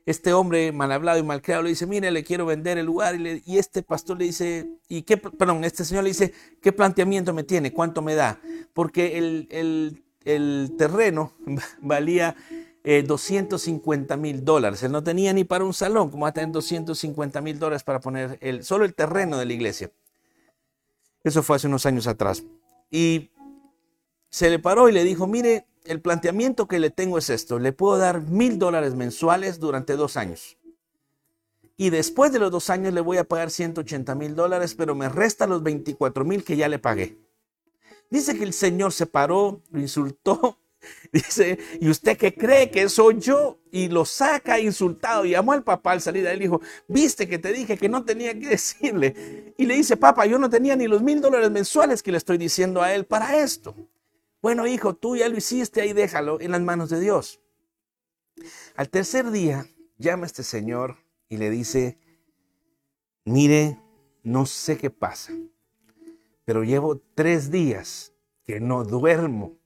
este 0.04 0.32
hombre 0.32 0.72
mal 0.72 0.92
hablado 0.92 1.18
y 1.18 1.22
mal 1.22 1.40
creado 1.40 1.62
le 1.62 1.70
dice, 1.70 1.86
mire, 1.86 2.10
le 2.10 2.24
quiero 2.24 2.44
vender 2.44 2.78
el 2.78 2.86
lugar. 2.86 3.14
Y, 3.16 3.58
este 3.58 3.82
pastor 3.82 4.18
le 4.18 4.24
dice, 4.26 4.68
y 4.88 5.02
qué, 5.02 5.16
perdón, 5.16 5.64
este 5.64 5.84
señor 5.84 6.04
le 6.04 6.10
dice, 6.10 6.34
¿qué 6.60 6.72
planteamiento 6.72 7.32
me 7.32 7.44
tiene? 7.44 7.72
¿Cuánto 7.72 8.02
me 8.02 8.14
da? 8.14 8.40
Porque 8.72 9.16
el, 9.16 10.04
terreno 10.76 11.32
valía 11.80 12.36
250 12.84 14.14
eh, 14.14 14.16
mil 14.16 14.44
dólares. 14.44 14.82
Él 14.82 14.92
no 14.92 15.02
tenía 15.02 15.32
ni 15.32 15.44
para 15.44 15.64
un 15.64 15.74
salón, 15.74 16.10
como 16.10 16.22
va 16.22 16.30
a 16.30 16.32
tener 16.32 16.50
250 16.52 17.40
mil 17.40 17.58
dólares 17.58 17.82
para 17.82 18.00
poner 18.00 18.38
el, 18.40 18.64
solo 18.64 18.84
el 18.84 18.94
terreno 18.94 19.38
de 19.38 19.46
la 19.46 19.52
iglesia. 19.52 19.90
Eso 21.22 21.42
fue 21.42 21.56
hace 21.56 21.66
unos 21.66 21.84
años 21.86 22.06
atrás. 22.06 22.42
Y 22.90 23.30
se 24.30 24.48
le 24.48 24.58
paró 24.58 24.88
y 24.88 24.92
le 24.92 25.04
dijo, 25.04 25.26
mire, 25.26 25.66
el 25.84 26.00
planteamiento 26.00 26.68
que 26.68 26.78
le 26.78 26.90
tengo 26.90 27.18
es 27.18 27.30
esto, 27.30 27.58
le 27.58 27.72
puedo 27.72 27.98
dar 27.98 28.22
mil 28.22 28.58
dólares 28.58 28.94
mensuales 28.94 29.60
durante 29.60 29.96
dos 29.96 30.16
años. 30.16 30.56
Y 31.76 31.90
después 31.90 32.30
de 32.32 32.38
los 32.38 32.50
dos 32.50 32.68
años 32.68 32.92
le 32.92 33.00
voy 33.00 33.16
a 33.16 33.24
pagar 33.24 33.50
180 33.50 34.14
mil 34.14 34.34
dólares, 34.34 34.74
pero 34.74 34.94
me 34.94 35.08
resta 35.08 35.46
los 35.46 35.62
24 35.62 36.24
mil 36.24 36.44
que 36.44 36.56
ya 36.56 36.68
le 36.68 36.78
pagué. 36.78 37.18
Dice 38.10 38.36
que 38.36 38.44
el 38.44 38.52
Señor 38.52 38.92
se 38.92 39.06
paró, 39.06 39.62
lo 39.70 39.80
insultó, 39.80 40.58
dice, 41.12 41.58
¿y 41.80 41.88
usted 41.88 42.16
qué 42.16 42.34
cree 42.34 42.70
que 42.70 42.88
soy 42.88 43.20
yo? 43.20 43.58
Y 43.70 43.88
lo 43.88 44.04
saca 44.04 44.58
insultado, 44.58 45.24
y 45.24 45.30
llamó 45.30 45.52
al 45.52 45.62
papá 45.62 45.92
al 45.92 46.00
salir, 46.00 46.26
él 46.26 46.38
dijo, 46.38 46.60
viste 46.88 47.28
que 47.28 47.38
te 47.38 47.52
dije 47.52 47.76
que 47.76 47.88
no 47.88 48.04
tenía 48.04 48.32
que 48.38 48.48
decirle. 48.48 49.54
Y 49.56 49.66
le 49.66 49.74
dice, 49.74 49.96
papá, 49.96 50.26
yo 50.26 50.38
no 50.38 50.50
tenía 50.50 50.76
ni 50.76 50.86
los 50.86 51.02
mil 51.02 51.20
dólares 51.20 51.50
mensuales 51.50 52.02
que 52.02 52.12
le 52.12 52.18
estoy 52.18 52.38
diciendo 52.38 52.82
a 52.82 52.94
él 52.94 53.04
para 53.04 53.36
esto. 53.36 53.74
Bueno, 54.42 54.66
hijo, 54.66 54.94
tú 54.94 55.16
ya 55.16 55.28
lo 55.28 55.36
hiciste, 55.36 55.82
ahí 55.82 55.92
déjalo 55.92 56.40
en 56.40 56.52
las 56.52 56.62
manos 56.62 56.88
de 56.88 57.00
Dios. 57.00 57.40
Al 58.74 58.88
tercer 58.88 59.30
día, 59.30 59.66
llama 59.98 60.26
este 60.26 60.42
señor 60.42 60.96
y 61.28 61.36
le 61.36 61.50
dice, 61.50 61.98
mire, 63.24 63.78
no 64.22 64.46
sé 64.46 64.78
qué 64.78 64.90
pasa, 64.90 65.32
pero 66.44 66.64
llevo 66.64 67.00
tres 67.14 67.50
días 67.50 68.14
que 68.44 68.60
no 68.60 68.84
duermo. 68.84 69.59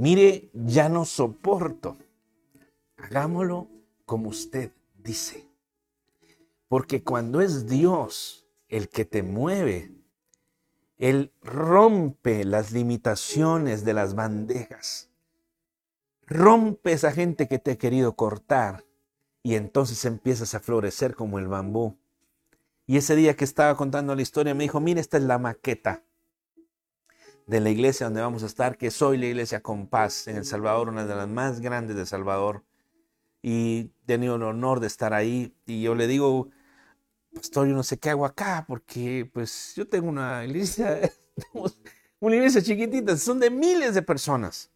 Mire, 0.00 0.48
ya 0.54 0.88
no 0.88 1.04
soporto. 1.04 1.98
Hagámoslo 2.96 3.68
como 4.06 4.30
usted 4.30 4.72
dice. 4.94 5.46
Porque 6.68 7.04
cuando 7.04 7.42
es 7.42 7.66
Dios 7.66 8.46
el 8.68 8.88
que 8.88 9.04
te 9.04 9.22
mueve, 9.22 9.92
él 10.96 11.34
rompe 11.42 12.46
las 12.46 12.72
limitaciones 12.72 13.84
de 13.84 13.92
las 13.92 14.14
bandejas. 14.14 15.10
Rompe 16.26 16.92
esa 16.92 17.12
gente 17.12 17.46
que 17.46 17.58
te 17.58 17.72
ha 17.72 17.76
querido 17.76 18.16
cortar 18.16 18.86
y 19.42 19.56
entonces 19.56 20.06
empiezas 20.06 20.54
a 20.54 20.60
florecer 20.60 21.14
como 21.14 21.38
el 21.38 21.46
bambú. 21.46 21.98
Y 22.86 22.96
ese 22.96 23.16
día 23.16 23.36
que 23.36 23.44
estaba 23.44 23.76
contando 23.76 24.14
la 24.14 24.22
historia 24.22 24.54
me 24.54 24.64
dijo, 24.64 24.80
mira, 24.80 24.98
esta 24.98 25.18
es 25.18 25.24
la 25.24 25.36
maqueta 25.36 26.04
de 27.50 27.58
la 27.58 27.70
iglesia 27.70 28.06
donde 28.06 28.20
vamos 28.20 28.44
a 28.44 28.46
estar, 28.46 28.78
que 28.78 28.92
soy 28.92 29.18
la 29.18 29.26
iglesia 29.26 29.60
con 29.60 29.88
paz 29.88 30.28
en 30.28 30.36
El 30.36 30.44
Salvador, 30.44 30.88
una 30.88 31.04
de 31.04 31.16
las 31.16 31.28
más 31.28 31.60
grandes 31.60 31.96
de 31.96 32.06
Salvador. 32.06 32.62
Y 33.42 33.80
he 33.80 34.06
tenido 34.06 34.36
el 34.36 34.44
honor 34.44 34.78
de 34.78 34.86
estar 34.86 35.12
ahí. 35.12 35.52
Y 35.66 35.82
yo 35.82 35.96
le 35.96 36.06
digo, 36.06 36.48
pastor, 37.34 37.66
yo 37.66 37.74
no 37.74 37.82
sé 37.82 37.98
qué 37.98 38.10
hago 38.10 38.24
acá, 38.24 38.64
porque 38.68 39.28
pues 39.32 39.72
yo 39.74 39.88
tengo 39.88 40.08
una 40.08 40.44
iglesia, 40.44 41.00
una 42.20 42.36
iglesia 42.36 42.62
chiquitita, 42.62 43.16
son 43.16 43.40
de 43.40 43.50
miles 43.50 43.94
de 43.94 44.02
personas. 44.02 44.70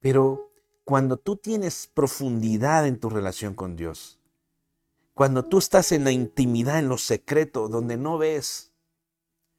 Pero 0.00 0.52
cuando 0.82 1.16
tú 1.16 1.36
tienes 1.36 1.86
profundidad 1.94 2.88
en 2.88 2.98
tu 2.98 3.08
relación 3.08 3.54
con 3.54 3.76
Dios, 3.76 4.18
cuando 5.14 5.44
tú 5.44 5.58
estás 5.58 5.92
en 5.92 6.02
la 6.02 6.10
intimidad, 6.10 6.80
en 6.80 6.88
lo 6.88 6.98
secreto, 6.98 7.68
donde 7.68 7.96
no 7.96 8.18
ves, 8.18 8.72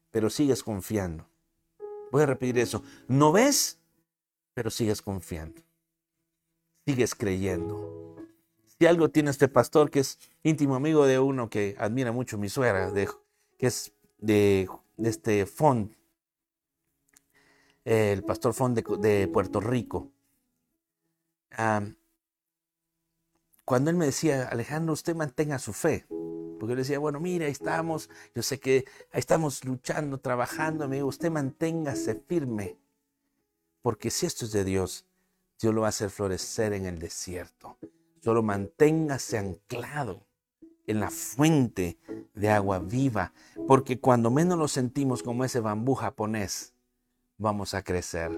pero 0.10 0.30
sigues 0.30 0.64
confiando. 0.64 1.31
Voy 2.12 2.24
a 2.24 2.26
repetir 2.26 2.60
eso. 2.60 2.84
No 3.08 3.32
ves, 3.32 3.80
pero 4.54 4.70
sigues 4.70 5.02
confiando. 5.02 5.62
Sigues 6.86 7.16
creyendo. 7.16 8.18
Si 8.66 8.86
algo 8.86 9.10
tiene 9.10 9.30
este 9.30 9.48
pastor 9.48 9.90
que 9.90 10.00
es 10.00 10.20
íntimo 10.44 10.76
amigo 10.76 11.06
de 11.06 11.20
uno 11.20 11.50
que 11.50 11.76
admira 11.80 12.12
mucho 12.12 12.38
mi 12.38 12.50
suegra, 12.50 12.92
que 13.58 13.68
es 13.68 13.94
de, 14.18 14.68
este 14.98 15.46
Fond, 15.46 15.92
el 17.86 18.24
pastor 18.24 18.54
Fond 18.54 18.78
de, 18.78 19.28
Puerto 19.28 19.60
Rico. 19.60 20.12
cuando 23.64 23.90
él 23.90 23.96
me 23.96 24.06
decía, 24.06 24.48
Alejandro, 24.50 24.94
usted 24.94 25.16
mantenga 25.16 25.60
su 25.60 25.74
fe, 25.74 26.06
porque 26.62 26.74
yo 26.74 26.76
le 26.76 26.82
decía, 26.84 27.00
bueno, 27.00 27.20
mira, 27.20 27.48
ahí 27.48 27.52
estamos, 27.52 28.08
yo 28.36 28.44
sé 28.44 28.60
que 28.60 28.86
ahí 29.12 29.20
estamos 29.20 29.66
luchando, 29.66 30.20
trabajando, 30.20 30.88
me 30.88 30.98
digo, 30.98 31.08
usted 31.08 31.32
manténgase 31.32 32.14
firme, 32.14 32.78
porque 33.82 34.12
si 34.12 34.28
esto 34.28 34.46
es 34.46 34.52
de 34.52 34.64
Dios, 34.64 35.08
Dios 35.60 35.74
lo 35.74 35.82
va 35.82 35.88
a 35.88 35.90
hacer 35.90 36.12
florecer 36.12 36.74
en 36.74 36.86
el 36.86 37.00
desierto. 37.00 37.80
Solo 38.20 38.44
manténgase 38.44 39.40
anclado 39.40 40.28
en 40.86 41.00
la 41.00 41.10
fuente 41.10 41.98
de 42.36 42.50
agua 42.52 42.78
viva, 42.78 43.34
porque 43.68 44.00
cuando 44.00 44.30
menos 44.30 44.60
lo 44.60 44.68
sentimos 44.68 45.24
como 45.24 45.44
ese 45.44 45.62
bambú 45.62 45.96
japonés, 45.96 46.71
vamos 47.42 47.74
a 47.74 47.82
crecer, 47.82 48.32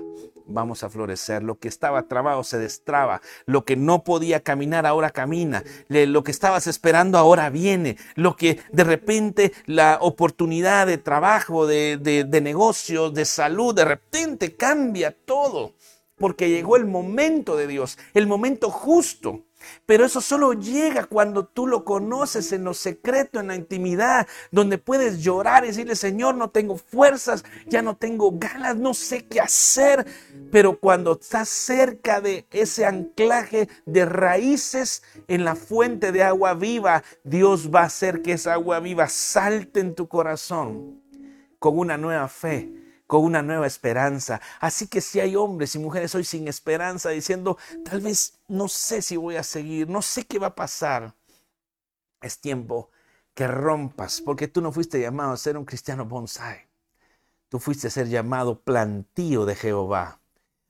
vamos 0.45 0.83
a 0.83 0.89
florecer. 0.89 1.43
Lo 1.43 1.59
que 1.59 1.67
estaba 1.67 2.03
trabado 2.03 2.43
se 2.43 2.57
destraba, 2.57 3.21
lo 3.45 3.65
que 3.65 3.75
no 3.75 4.03
podía 4.03 4.39
caminar 4.39 4.85
ahora 4.85 5.09
camina, 5.09 5.63
lo 5.89 6.23
que 6.23 6.31
estabas 6.31 6.67
esperando 6.67 7.17
ahora 7.17 7.49
viene, 7.49 7.97
lo 8.15 8.35
que 8.35 8.59
de 8.71 8.83
repente 8.83 9.53
la 9.65 9.97
oportunidad 10.01 10.87
de 10.87 10.97
trabajo, 10.97 11.67
de, 11.67 11.97
de, 11.97 12.23
de 12.23 12.41
negocio, 12.41 13.11
de 13.11 13.25
salud, 13.25 13.75
de 13.75 13.85
repente 13.85 14.55
cambia 14.55 15.11
todo, 15.11 15.73
porque 16.17 16.49
llegó 16.49 16.75
el 16.75 16.85
momento 16.85 17.55
de 17.55 17.67
Dios, 17.67 17.97
el 18.13 18.27
momento 18.27 18.69
justo. 18.69 19.43
Pero 19.85 20.05
eso 20.05 20.19
solo 20.19 20.53
llega 20.53 21.05
cuando 21.05 21.45
tú 21.45 21.67
lo 21.67 21.85
conoces 21.85 22.51
en 22.51 22.65
lo 22.65 22.73
secreto, 22.73 23.39
en 23.39 23.47
la 23.47 23.55
intimidad, 23.55 24.27
donde 24.51 24.77
puedes 24.77 25.23
llorar 25.23 25.63
y 25.63 25.67
decirle, 25.67 25.95
Señor, 25.95 26.35
no 26.35 26.49
tengo 26.49 26.77
fuerzas, 26.77 27.45
ya 27.67 27.81
no 27.81 27.95
tengo 27.95 28.31
ganas, 28.37 28.75
no 28.75 28.93
sé 28.93 29.25
qué 29.25 29.39
hacer. 29.39 30.05
Pero 30.51 30.77
cuando 30.79 31.13
estás 31.13 31.47
cerca 31.47 32.19
de 32.19 32.45
ese 32.51 32.85
anclaje 32.85 33.69
de 33.85 34.05
raíces 34.05 35.03
en 35.29 35.45
la 35.45 35.55
fuente 35.55 36.11
de 36.11 36.23
agua 36.23 36.53
viva, 36.53 37.03
Dios 37.23 37.73
va 37.73 37.81
a 37.81 37.85
hacer 37.85 38.21
que 38.21 38.33
esa 38.33 38.53
agua 38.53 38.79
viva 38.81 39.07
salte 39.07 39.79
en 39.79 39.95
tu 39.95 40.07
corazón 40.07 41.01
con 41.59 41.79
una 41.79 41.97
nueva 41.97 42.27
fe 42.27 42.82
con 43.13 43.25
una 43.25 43.43
nueva 43.43 43.67
esperanza. 43.67 44.41
Así 44.59 44.87
que 44.87 44.99
si 44.99 45.19
hay 45.19 45.35
hombres 45.35 45.75
y 45.75 45.77
mujeres 45.79 46.15
hoy 46.15 46.23
sin 46.23 46.47
esperanza, 46.47 47.11
diciendo, 47.11 47.59
tal 47.85 48.01
vez 48.01 48.39
no 48.47 48.67
sé 48.67 49.03
si 49.03 49.17
voy 49.17 49.35
a 49.35 49.43
seguir, 49.43 49.87
no 49.87 50.01
sé 50.01 50.25
qué 50.25 50.39
va 50.39 50.47
a 50.47 50.55
pasar, 50.55 51.13
es 52.21 52.39
tiempo 52.39 52.89
que 53.35 53.45
rompas, 53.45 54.19
porque 54.19 54.47
tú 54.47 54.61
no 54.61 54.71
fuiste 54.71 54.99
llamado 54.99 55.31
a 55.31 55.37
ser 55.37 55.59
un 55.59 55.65
cristiano 55.65 56.05
bonsai. 56.05 56.67
Tú 57.49 57.59
fuiste 57.59 57.85
a 57.85 57.91
ser 57.91 58.09
llamado 58.09 58.63
plantío 58.63 59.45
de 59.45 59.57
Jehová, 59.57 60.19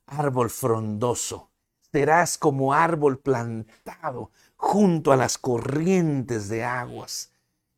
árbol 0.06 0.50
frondoso. 0.50 1.50
Serás 1.94 2.38
como 2.38 2.74
árbol 2.74 3.20
plantado 3.20 4.32
junto 4.58 5.14
a 5.14 5.16
las 5.16 5.38
corrientes 5.38 6.50
de 6.50 6.66
aguas 6.66 7.33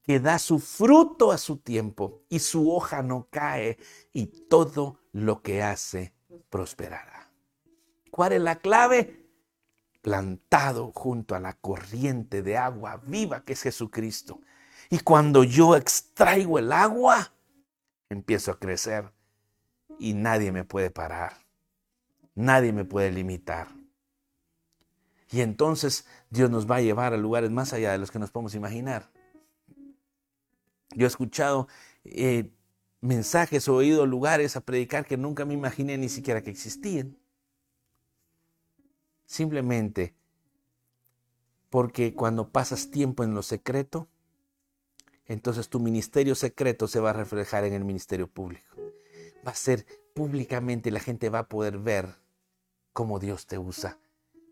que 0.06 0.20
da 0.20 0.38
su 0.38 0.60
fruto 0.60 1.32
a 1.32 1.38
su 1.38 1.58
tiempo 1.58 2.22
y 2.30 2.40
su 2.40 2.72
hoja 2.72 3.02
no 3.02 3.28
cae 3.32 3.78
y 4.14 4.28
todo 4.28 5.00
lo 5.12 5.42
que 5.42 5.64
hace 5.64 6.14
prosperará. 6.50 7.32
¿Cuál 8.12 8.34
es 8.34 8.42
la 8.42 8.58
clave? 8.58 9.26
Plantado 10.02 10.92
junto 10.94 11.34
a 11.34 11.40
la 11.40 11.54
corriente 11.54 12.44
de 12.44 12.56
agua 12.56 13.02
viva 13.06 13.44
que 13.44 13.54
es 13.54 13.64
Jesucristo. 13.64 14.42
Y 14.92 15.00
cuando 15.00 15.44
yo 15.44 15.76
extraigo 15.76 16.60
el 16.60 16.72
agua, 16.72 17.34
empiezo 18.10 18.52
a 18.52 18.60
crecer 18.60 19.12
y 19.98 20.14
nadie 20.14 20.52
me 20.52 20.64
puede 20.64 20.92
parar. 20.92 21.34
Nadie 22.36 22.74
me 22.74 22.86
puede 22.86 23.12
limitar. 23.12 23.70
Y 25.32 25.42
entonces 25.42 26.06
Dios 26.30 26.52
nos 26.52 26.70
va 26.70 26.76
a 26.76 26.82
llevar 26.82 27.14
a 27.14 27.18
lugares 27.18 27.50
más 27.50 27.74
allá 27.74 27.92
de 27.92 27.98
los 27.98 28.12
que 28.12 28.20
nos 28.20 28.30
podemos 28.30 28.54
imaginar. 28.54 29.10
Yo 30.96 31.06
he 31.06 31.08
escuchado 31.08 31.68
eh, 32.04 32.52
mensajes, 33.02 33.68
o 33.68 33.76
oído 33.76 34.06
lugares 34.06 34.56
a 34.56 34.62
predicar 34.62 35.06
que 35.06 35.18
nunca 35.18 35.46
me 35.46 35.54
imaginé 35.54 35.98
ni 35.98 36.10
siquiera 36.10 36.42
que 36.42 36.50
existían. 36.50 37.18
Simplemente 39.26 40.16
porque 41.70 42.14
cuando 42.14 42.50
pasas 42.50 42.90
tiempo 42.90 43.24
en 43.24 43.34
lo 43.34 43.44
secreto, 43.44 44.08
entonces 45.26 45.68
tu 45.68 45.80
ministerio 45.80 46.36
secreto 46.36 46.88
se 46.88 47.00
va 47.00 47.10
a 47.10 47.14
reflejar 47.14 47.66
en 47.66 47.74
el 47.74 47.84
ministerio 47.84 48.28
público. 48.28 48.78
Va 49.46 49.52
a 49.52 49.56
ser 49.56 49.86
públicamente, 50.14 50.92
la 50.92 51.00
gente 51.00 51.30
va 51.30 51.40
a 51.40 51.50
poder 51.50 51.78
ver 51.78 52.16
cómo 52.94 53.20
Dios 53.20 53.46
te 53.48 53.58
usa, 53.58 54.00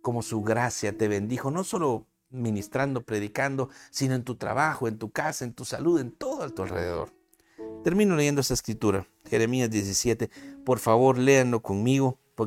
cómo 0.02 0.22
su 0.22 0.42
gracia 0.42 0.98
te 0.98 1.08
bendijo, 1.08 1.50
no 1.50 1.64
solo 1.64 2.08
ministrando, 2.34 3.04
predicando, 3.06 3.70
sino 3.92 4.16
en 4.16 4.24
tu 4.24 4.36
trabajo, 4.36 4.88
en 4.88 4.98
tu 4.98 5.12
casa, 5.12 5.46
en 5.46 5.54
tu 5.54 5.64
salud, 5.66 6.00
en 6.00 6.12
todo 6.12 6.44
a 6.44 6.50
tu 6.50 6.64
alrededor. 6.64 7.14
Termino 7.84 8.16
leyendo 8.16 8.42
esta 8.42 8.54
escritura, 8.54 9.08
Jeremías 9.30 9.70
17. 9.70 10.30
Por 10.66 10.80
favor, 10.80 11.18
léanlo 11.18 11.62
conmigo. 11.62 12.20